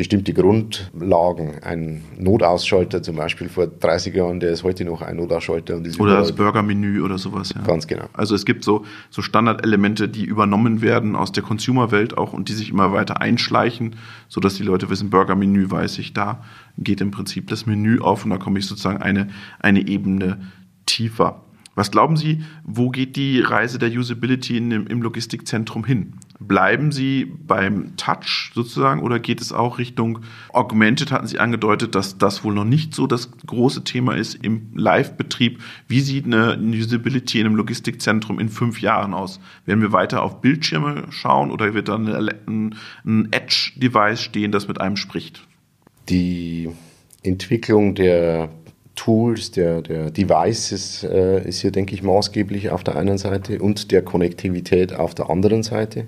bestimmte 0.00 0.32
Grundlagen. 0.32 1.62
Ein 1.62 2.00
Notausschalter 2.16 3.02
zum 3.02 3.16
Beispiel 3.16 3.50
vor 3.50 3.66
30 3.66 4.14
Jahren, 4.14 4.40
der 4.40 4.50
ist 4.50 4.64
heute 4.64 4.86
noch 4.86 5.02
ein 5.02 5.18
Notausschalter. 5.18 5.78
oder 5.98 6.16
das 6.16 6.32
Burgermenü 6.32 7.02
oder 7.02 7.18
sowas. 7.18 7.52
Ja. 7.54 7.60
Ganz 7.60 7.86
genau. 7.86 8.06
Also 8.14 8.34
es 8.34 8.46
gibt 8.46 8.64
so, 8.64 8.86
so 9.10 9.20
Standardelemente, 9.20 10.08
die 10.08 10.24
übernommen 10.24 10.80
werden 10.80 11.16
aus 11.16 11.32
der 11.32 11.42
Consumer-Welt 11.42 12.16
auch 12.16 12.32
und 12.32 12.48
die 12.48 12.54
sich 12.54 12.70
immer 12.70 12.94
weiter 12.94 13.20
einschleichen, 13.20 13.96
sodass 14.28 14.54
die 14.54 14.62
Leute 14.62 14.88
wissen, 14.88 15.10
Burgermenü 15.10 15.70
weiß 15.70 15.98
ich, 15.98 16.14
da 16.14 16.44
geht 16.78 17.02
im 17.02 17.10
Prinzip 17.10 17.48
das 17.48 17.66
Menü 17.66 18.00
auf 18.00 18.24
und 18.24 18.30
da 18.30 18.38
komme 18.38 18.58
ich 18.58 18.66
sozusagen 18.66 19.02
eine, 19.02 19.28
eine 19.58 19.86
Ebene 19.86 20.40
tiefer. 20.86 21.42
Was 21.74 21.90
glauben 21.90 22.16
Sie, 22.16 22.42
wo 22.64 22.88
geht 22.88 23.16
die 23.16 23.40
Reise 23.40 23.78
der 23.78 23.90
Usability 23.90 24.56
in, 24.56 24.70
im 24.70 25.02
Logistikzentrum 25.02 25.84
hin? 25.84 26.14
Bleiben 26.42 26.90
Sie 26.90 27.26
beim 27.26 27.96
Touch 27.96 28.52
sozusagen 28.54 29.02
oder 29.02 29.18
geht 29.18 29.42
es 29.42 29.52
auch 29.52 29.78
Richtung 29.78 30.20
Augmented? 30.54 31.12
Hatten 31.12 31.26
Sie 31.26 31.38
angedeutet, 31.38 31.94
dass 31.94 32.16
das 32.16 32.42
wohl 32.42 32.54
noch 32.54 32.64
nicht 32.64 32.94
so 32.94 33.06
das 33.06 33.30
große 33.46 33.84
Thema 33.84 34.16
ist 34.16 34.42
im 34.42 34.70
Live-Betrieb. 34.74 35.60
Wie 35.86 36.00
sieht 36.00 36.24
eine 36.24 36.56
Usability 36.58 37.40
in 37.40 37.46
einem 37.46 37.56
Logistikzentrum 37.56 38.40
in 38.40 38.48
fünf 38.48 38.80
Jahren 38.80 39.12
aus? 39.12 39.38
Werden 39.66 39.82
wir 39.82 39.92
weiter 39.92 40.22
auf 40.22 40.40
Bildschirme 40.40 41.04
schauen 41.10 41.50
oder 41.50 41.74
wird 41.74 41.88
dann 41.88 42.08
ein 42.08 43.28
Edge-Device 43.30 44.22
stehen, 44.22 44.50
das 44.50 44.66
mit 44.66 44.80
einem 44.80 44.96
spricht? 44.96 45.46
Die 46.08 46.70
Entwicklung 47.22 47.94
der 47.94 48.48
Tools, 49.00 49.50
der, 49.50 49.80
der 49.80 50.10
Devices 50.10 51.04
äh, 51.04 51.48
ist 51.48 51.62
hier, 51.62 51.70
denke 51.70 51.94
ich, 51.94 52.02
maßgeblich 52.02 52.68
auf 52.68 52.84
der 52.84 52.96
einen 52.96 53.16
Seite 53.16 53.58
und 53.58 53.92
der 53.92 54.02
Konnektivität 54.02 54.92
auf 54.92 55.14
der 55.14 55.30
anderen 55.30 55.62
Seite. 55.62 56.04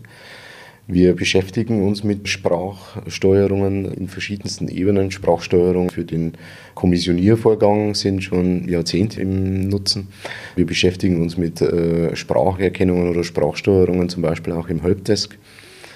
Wir 0.87 1.17
beschäftigen 1.17 1.87
uns 1.87 2.05
mit 2.05 2.29
Sprachsteuerungen 2.29 3.87
in 3.87 4.09
verschiedensten 4.09 4.69
Ebenen. 4.69 5.11
Sprachsteuerung 5.11 5.91
für 5.91 6.05
den 6.05 6.33
Kommissioniervorgang 6.75 7.95
sind 7.95 8.25
schon 8.25 8.69
Jahrzehnte 8.69 9.23
im 9.23 9.69
Nutzen. 9.69 10.09
Wir 10.55 10.67
beschäftigen 10.67 11.23
uns 11.23 11.39
mit 11.39 11.63
äh, 11.63 12.15
Spracherkennungen 12.15 13.09
oder 13.09 13.25
Sprachsteuerungen, 13.25 14.11
zum 14.11 14.21
Beispiel 14.21 14.53
auch 14.53 14.69
im 14.69 14.83
Helpdesk 14.83 15.39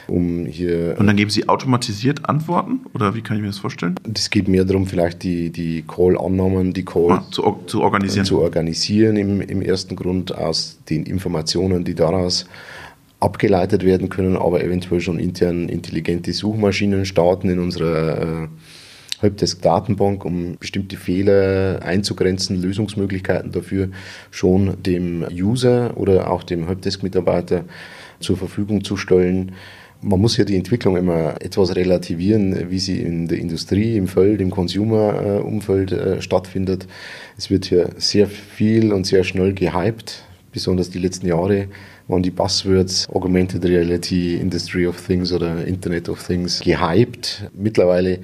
um 0.08 0.46
hier. 0.46 0.96
Und 0.98 1.06
dann 1.06 1.16
geben 1.16 1.30
Sie 1.30 1.48
automatisiert 1.48 2.28
Antworten 2.28 2.80
oder 2.94 3.14
wie 3.14 3.22
kann 3.22 3.36
ich 3.36 3.42
mir 3.42 3.48
das 3.48 3.58
vorstellen? 3.58 3.96
Es 4.14 4.30
geht 4.30 4.48
mehr 4.48 4.64
darum, 4.64 4.86
vielleicht 4.86 5.22
die, 5.22 5.50
die 5.50 5.82
Call-Annahmen, 5.82 6.72
die 6.72 6.84
Call 6.84 7.12
ah, 7.12 7.24
zu, 7.30 7.58
zu, 7.66 7.82
organisieren. 7.82 8.24
Zu 8.24 8.40
organisieren 8.40 9.16
im, 9.16 9.40
im 9.40 9.62
ersten 9.62 9.96
Grund 9.96 10.34
aus 10.34 10.78
den 10.88 11.04
Informationen, 11.04 11.84
die 11.84 11.94
daraus 11.94 12.46
abgeleitet 13.20 13.84
werden 13.84 14.08
können, 14.08 14.36
aber 14.36 14.62
eventuell 14.62 15.00
schon 15.00 15.18
intern 15.18 15.68
intelligente 15.68 16.32
Suchmaschinen 16.32 17.06
starten 17.06 17.48
in 17.48 17.58
unserer 17.58 18.44
äh, 18.44 18.48
Helpdesk-Datenbank, 19.20 20.24
um 20.24 20.56
bestimmte 20.58 20.96
Fehler 20.96 21.80
einzugrenzen, 21.82 22.60
Lösungsmöglichkeiten 22.60 23.52
dafür 23.52 23.88
schon 24.30 24.82
dem 24.82 25.24
User 25.32 25.96
oder 25.96 26.30
auch 26.30 26.42
dem 26.42 26.66
Helpdesk-Mitarbeiter 26.66 27.64
zur 28.20 28.36
Verfügung 28.36 28.84
zu 28.84 28.96
stellen 28.96 29.52
man 30.02 30.20
muss 30.20 30.36
ja 30.36 30.44
die 30.44 30.56
Entwicklung 30.56 30.96
immer 30.96 31.34
etwas 31.40 31.74
relativieren, 31.74 32.70
wie 32.70 32.78
sie 32.78 33.00
in 33.00 33.28
der 33.28 33.38
Industrie, 33.38 33.96
im 33.96 34.08
Feld, 34.08 34.40
im 34.40 34.50
Consumer-Umfeld 34.50 35.92
äh, 35.92 36.22
stattfindet. 36.22 36.86
Es 37.36 37.50
wird 37.50 37.66
hier 37.66 37.90
sehr 37.96 38.26
viel 38.26 38.92
und 38.92 39.06
sehr 39.06 39.24
schnell 39.24 39.52
gehypt, 39.54 40.24
besonders 40.52 40.90
die 40.90 40.98
letzten 40.98 41.26
Jahre 41.26 41.68
waren 42.08 42.22
die 42.22 42.30
Buzzwords 42.30 43.08
Augmented 43.10 43.64
Reality, 43.64 44.36
Industry 44.36 44.86
of 44.86 45.04
Things 45.04 45.32
oder 45.32 45.64
Internet 45.66 46.08
of 46.08 46.24
Things 46.24 46.60
gehypt. 46.60 47.50
Mittlerweile 47.52 48.20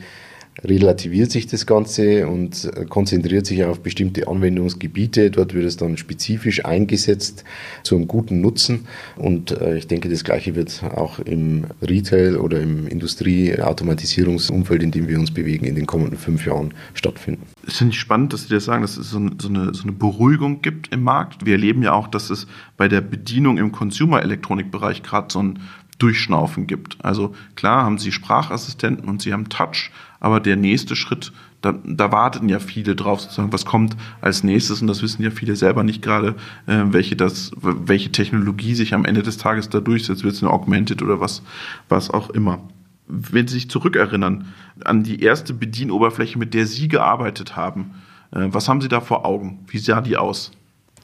relativiert 0.62 1.30
sich 1.30 1.46
das 1.46 1.66
Ganze 1.66 2.28
und 2.28 2.70
äh, 2.76 2.84
konzentriert 2.84 3.46
sich 3.46 3.64
auf 3.64 3.80
bestimmte 3.80 4.28
Anwendungsgebiete. 4.28 5.30
Dort 5.30 5.54
wird 5.54 5.64
es 5.64 5.76
dann 5.76 5.96
spezifisch 5.96 6.64
eingesetzt 6.64 7.44
zum 7.82 8.06
guten 8.06 8.40
Nutzen. 8.40 8.86
Und 9.16 9.50
äh, 9.50 9.78
ich 9.78 9.86
denke, 9.86 10.08
das 10.08 10.24
Gleiche 10.24 10.54
wird 10.54 10.82
auch 10.94 11.18
im 11.20 11.64
Retail 11.80 12.36
oder 12.36 12.60
im 12.60 12.86
Industrieautomatisierungsumfeld, 12.86 14.82
in 14.82 14.90
dem 14.90 15.08
wir 15.08 15.18
uns 15.18 15.30
bewegen, 15.30 15.64
in 15.64 15.74
den 15.74 15.86
kommenden 15.86 16.18
fünf 16.18 16.44
Jahren 16.46 16.74
stattfinden. 16.94 17.46
Es 17.66 17.78
finde 17.78 17.94
ich 17.94 18.00
spannend, 18.00 18.32
dass 18.32 18.42
Sie 18.42 18.54
das 18.54 18.64
sagen, 18.64 18.82
dass 18.82 18.96
es 18.96 19.10
so 19.10 19.18
eine, 19.18 19.30
so, 19.40 19.48
eine, 19.48 19.72
so 19.72 19.84
eine 19.84 19.92
Beruhigung 19.92 20.60
gibt 20.60 20.92
im 20.92 21.02
Markt. 21.02 21.46
Wir 21.46 21.54
erleben 21.54 21.82
ja 21.82 21.92
auch, 21.92 22.08
dass 22.08 22.28
es 22.28 22.46
bei 22.76 22.88
der 22.88 23.00
Bedienung 23.00 23.56
im 23.56 23.72
Consumer-Elektronikbereich 23.72 25.02
gerade 25.02 25.28
so 25.32 25.42
ein 25.42 25.60
Durchschnaufen 26.02 26.66
gibt. 26.66 26.96
Also 27.04 27.34
klar 27.54 27.84
haben 27.84 27.98
Sie 27.98 28.10
Sprachassistenten 28.10 29.08
und 29.08 29.22
Sie 29.22 29.32
haben 29.32 29.48
Touch, 29.48 29.92
aber 30.18 30.40
der 30.40 30.56
nächste 30.56 30.96
Schritt, 30.96 31.32
da, 31.60 31.74
da 31.84 32.10
warten 32.10 32.48
ja 32.48 32.58
viele 32.58 32.96
drauf, 32.96 33.20
sozusagen, 33.20 33.52
was 33.52 33.64
kommt 33.64 33.96
als 34.20 34.42
nächstes 34.42 34.82
und 34.82 34.88
das 34.88 35.00
wissen 35.00 35.22
ja 35.22 35.30
viele 35.30 35.54
selber 35.54 35.84
nicht 35.84 36.02
gerade, 36.02 36.34
äh, 36.66 36.82
welche 36.86 37.14
das, 37.14 37.52
welche 37.60 38.10
Technologie 38.10 38.74
sich 38.74 38.94
am 38.94 39.04
Ende 39.04 39.22
des 39.22 39.36
Tages 39.36 39.68
da 39.68 39.78
durchsetzt, 39.78 40.24
wird 40.24 40.34
es 40.34 40.42
eine 40.42 40.52
Augmented 40.52 41.02
oder 41.02 41.20
was, 41.20 41.42
was 41.88 42.10
auch 42.10 42.30
immer. 42.30 42.58
Wenn 43.06 43.46
Sie 43.46 43.54
sich 43.54 43.70
zurückerinnern 43.70 44.46
an 44.84 45.04
die 45.04 45.20
erste 45.20 45.54
Bedienoberfläche, 45.54 46.36
mit 46.36 46.52
der 46.52 46.66
Sie 46.66 46.88
gearbeitet 46.88 47.54
haben, 47.54 47.92
äh, 48.32 48.48
was 48.48 48.68
haben 48.68 48.80
Sie 48.80 48.88
da 48.88 49.00
vor 49.00 49.24
Augen? 49.24 49.60
Wie 49.68 49.78
sah 49.78 50.00
die 50.00 50.16
aus? 50.16 50.50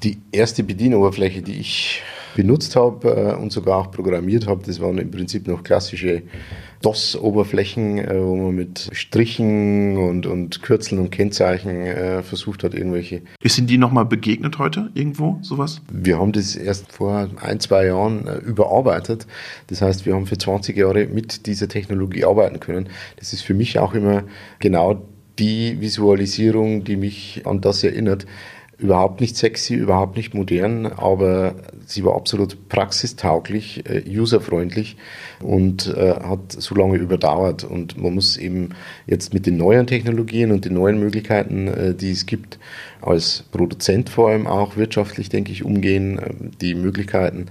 Die 0.03 0.19
erste 0.33 0.65
Bedienoberfläche, 0.65 1.43
die 1.43 1.61
ich 1.61 2.03
benutzt 2.39 2.77
habe 2.77 3.37
und 3.37 3.51
sogar 3.51 3.79
auch 3.79 3.91
programmiert 3.91 4.47
habe, 4.47 4.63
das 4.65 4.79
waren 4.81 4.97
im 4.99 5.11
Prinzip 5.11 5.49
noch 5.49 5.65
klassische 5.65 6.23
DOS-Oberflächen, 6.83 7.99
äh, 7.99 8.15
wo 8.23 8.37
man 8.37 8.55
mit 8.55 8.89
Strichen 8.93 9.97
und, 9.97 10.25
und 10.25 10.63
Kürzeln 10.63 11.01
und 11.01 11.11
Kennzeichen 11.11 11.85
äh, 11.85 12.23
versucht 12.23 12.63
hat, 12.63 12.75
irgendwelche. 12.75 13.23
Ist 13.43 13.59
Ihnen 13.59 13.67
die 13.67 13.77
nochmal 13.77 14.05
begegnet 14.05 14.61
heute 14.61 14.89
irgendwo, 14.95 15.41
sowas? 15.43 15.83
Wir 15.93 16.21
haben 16.21 16.31
das 16.31 16.55
erst 16.55 16.93
vor 16.93 17.29
ein, 17.43 17.59
zwei 17.59 17.87
Jahren 17.87 18.29
äh, 18.29 18.37
überarbeitet. 18.37 19.27
Das 19.67 19.83
heißt, 19.83 20.07
wir 20.07 20.15
haben 20.15 20.27
für 20.27 20.39
20 20.39 20.77
Jahre 20.77 21.07
mit 21.07 21.47
dieser 21.47 21.67
Technologie 21.67 22.25
arbeiten 22.25 22.61
können. 22.61 22.89
Das 23.17 23.33
ist 23.33 23.43
für 23.43 23.55
mich 23.55 23.81
auch 23.81 23.95
immer 23.95 24.23
genau 24.61 25.03
die 25.41 25.81
Visualisierung, 25.81 26.85
die 26.85 26.97
mich 26.97 27.43
an 27.47 27.61
das 27.61 27.83
erinnert 27.83 28.27
überhaupt 28.79 29.21
nicht 29.21 29.37
sexy, 29.37 29.75
überhaupt 29.75 30.17
nicht 30.17 30.35
modern, 30.35 30.87
aber 30.87 31.57
sie 31.85 32.05
war 32.05 32.15
absolut 32.15 32.69
praxistauglich, 32.69 33.85
äh, 33.89 34.03
userfreundlich 34.09 34.97
und 35.43 35.93
äh, 35.97 36.15
hat 36.15 36.53
so 36.53 36.77
lange 36.77 36.97
überdauert. 36.97 37.65
Und 37.65 38.01
man 38.01 38.15
muss 38.15 38.37
eben 38.37 38.71
jetzt 39.07 39.35
mit 39.35 39.47
den 39.47 39.57
neuen 39.57 39.89
Technologien 39.89 40.53
und 40.53 40.65
den 40.65 40.75
neuen 40.75 41.01
Möglichkeiten, 41.01 41.67
äh, 41.67 41.95
die 41.95 42.13
es 42.13 42.27
gibt, 42.27 42.61
als 43.01 43.45
Produzent 43.51 44.11
vor 44.11 44.31
allem 44.31 44.47
auch 44.47 44.77
wirtschaftlich, 44.77 45.29
denke 45.29 45.51
ich, 45.51 45.65
umgehen, 45.65 46.53
die 46.61 46.75
Möglichkeiten 46.75 47.47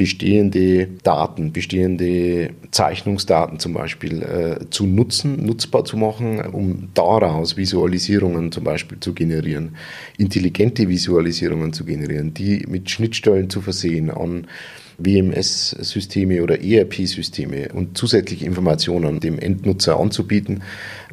bestehende 0.00 0.88
Daten, 1.02 1.52
bestehende 1.52 2.52
Zeichnungsdaten 2.70 3.58
zum 3.58 3.74
Beispiel 3.74 4.22
äh, 4.22 4.70
zu 4.70 4.86
nutzen, 4.86 5.44
nutzbar 5.44 5.84
zu 5.84 5.98
machen, 5.98 6.40
um 6.40 6.88
daraus 6.94 7.58
Visualisierungen 7.58 8.50
zum 8.50 8.64
Beispiel 8.64 8.98
zu 8.98 9.12
generieren, 9.12 9.76
intelligente 10.16 10.88
Visualisierungen 10.88 11.74
zu 11.74 11.84
generieren, 11.84 12.32
die 12.32 12.64
mit 12.66 12.88
Schnittstellen 12.88 13.50
zu 13.50 13.60
versehen 13.60 14.10
an 14.10 14.46
WMS-Systeme 14.96 16.42
oder 16.42 16.62
ERP-Systeme 16.62 17.68
und 17.74 17.98
zusätzliche 17.98 18.46
Informationen 18.46 19.20
dem 19.20 19.38
Endnutzer 19.38 20.00
anzubieten. 20.00 20.62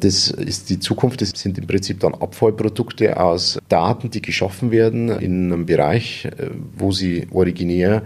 Das 0.00 0.30
ist 0.30 0.70
die 0.70 0.80
Zukunft. 0.80 1.20
Das 1.20 1.32
sind 1.34 1.58
im 1.58 1.66
Prinzip 1.66 2.00
dann 2.00 2.14
Abfallprodukte 2.14 3.20
aus 3.20 3.58
Daten, 3.68 4.10
die 4.10 4.22
geschaffen 4.22 4.70
werden 4.70 5.10
in 5.10 5.52
einem 5.52 5.66
Bereich, 5.66 6.24
äh, 6.24 6.48
wo 6.74 6.90
sie 6.90 7.26
originär 7.30 8.04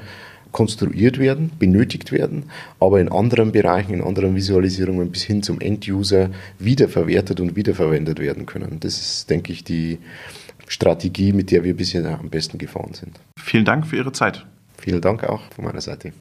konstruiert 0.52 1.18
werden, 1.18 1.50
benötigt 1.58 2.12
werden, 2.12 2.44
aber 2.78 3.00
in 3.00 3.10
anderen 3.10 3.52
Bereichen, 3.52 3.94
in 3.94 4.02
anderen 4.02 4.36
Visualisierungen 4.36 5.10
bis 5.10 5.22
hin 5.22 5.42
zum 5.42 5.60
End-User 5.60 6.30
wiederverwertet 6.58 7.40
und 7.40 7.56
wiederverwendet 7.56 8.20
werden 8.20 8.46
können. 8.46 8.78
Das 8.80 9.00
ist, 9.00 9.30
denke 9.30 9.52
ich, 9.52 9.64
die 9.64 9.98
Strategie, 10.68 11.32
mit 11.32 11.50
der 11.50 11.64
wir 11.64 11.76
bisher 11.76 12.18
am 12.18 12.30
besten 12.30 12.58
gefahren 12.58 12.94
sind. 12.94 13.18
Vielen 13.38 13.64
Dank 13.64 13.86
für 13.86 13.96
Ihre 13.96 14.12
Zeit. 14.12 14.46
Vielen 14.78 15.00
Dank 15.00 15.24
auch 15.24 15.42
von 15.54 15.64
meiner 15.64 15.80
Seite. 15.80 16.12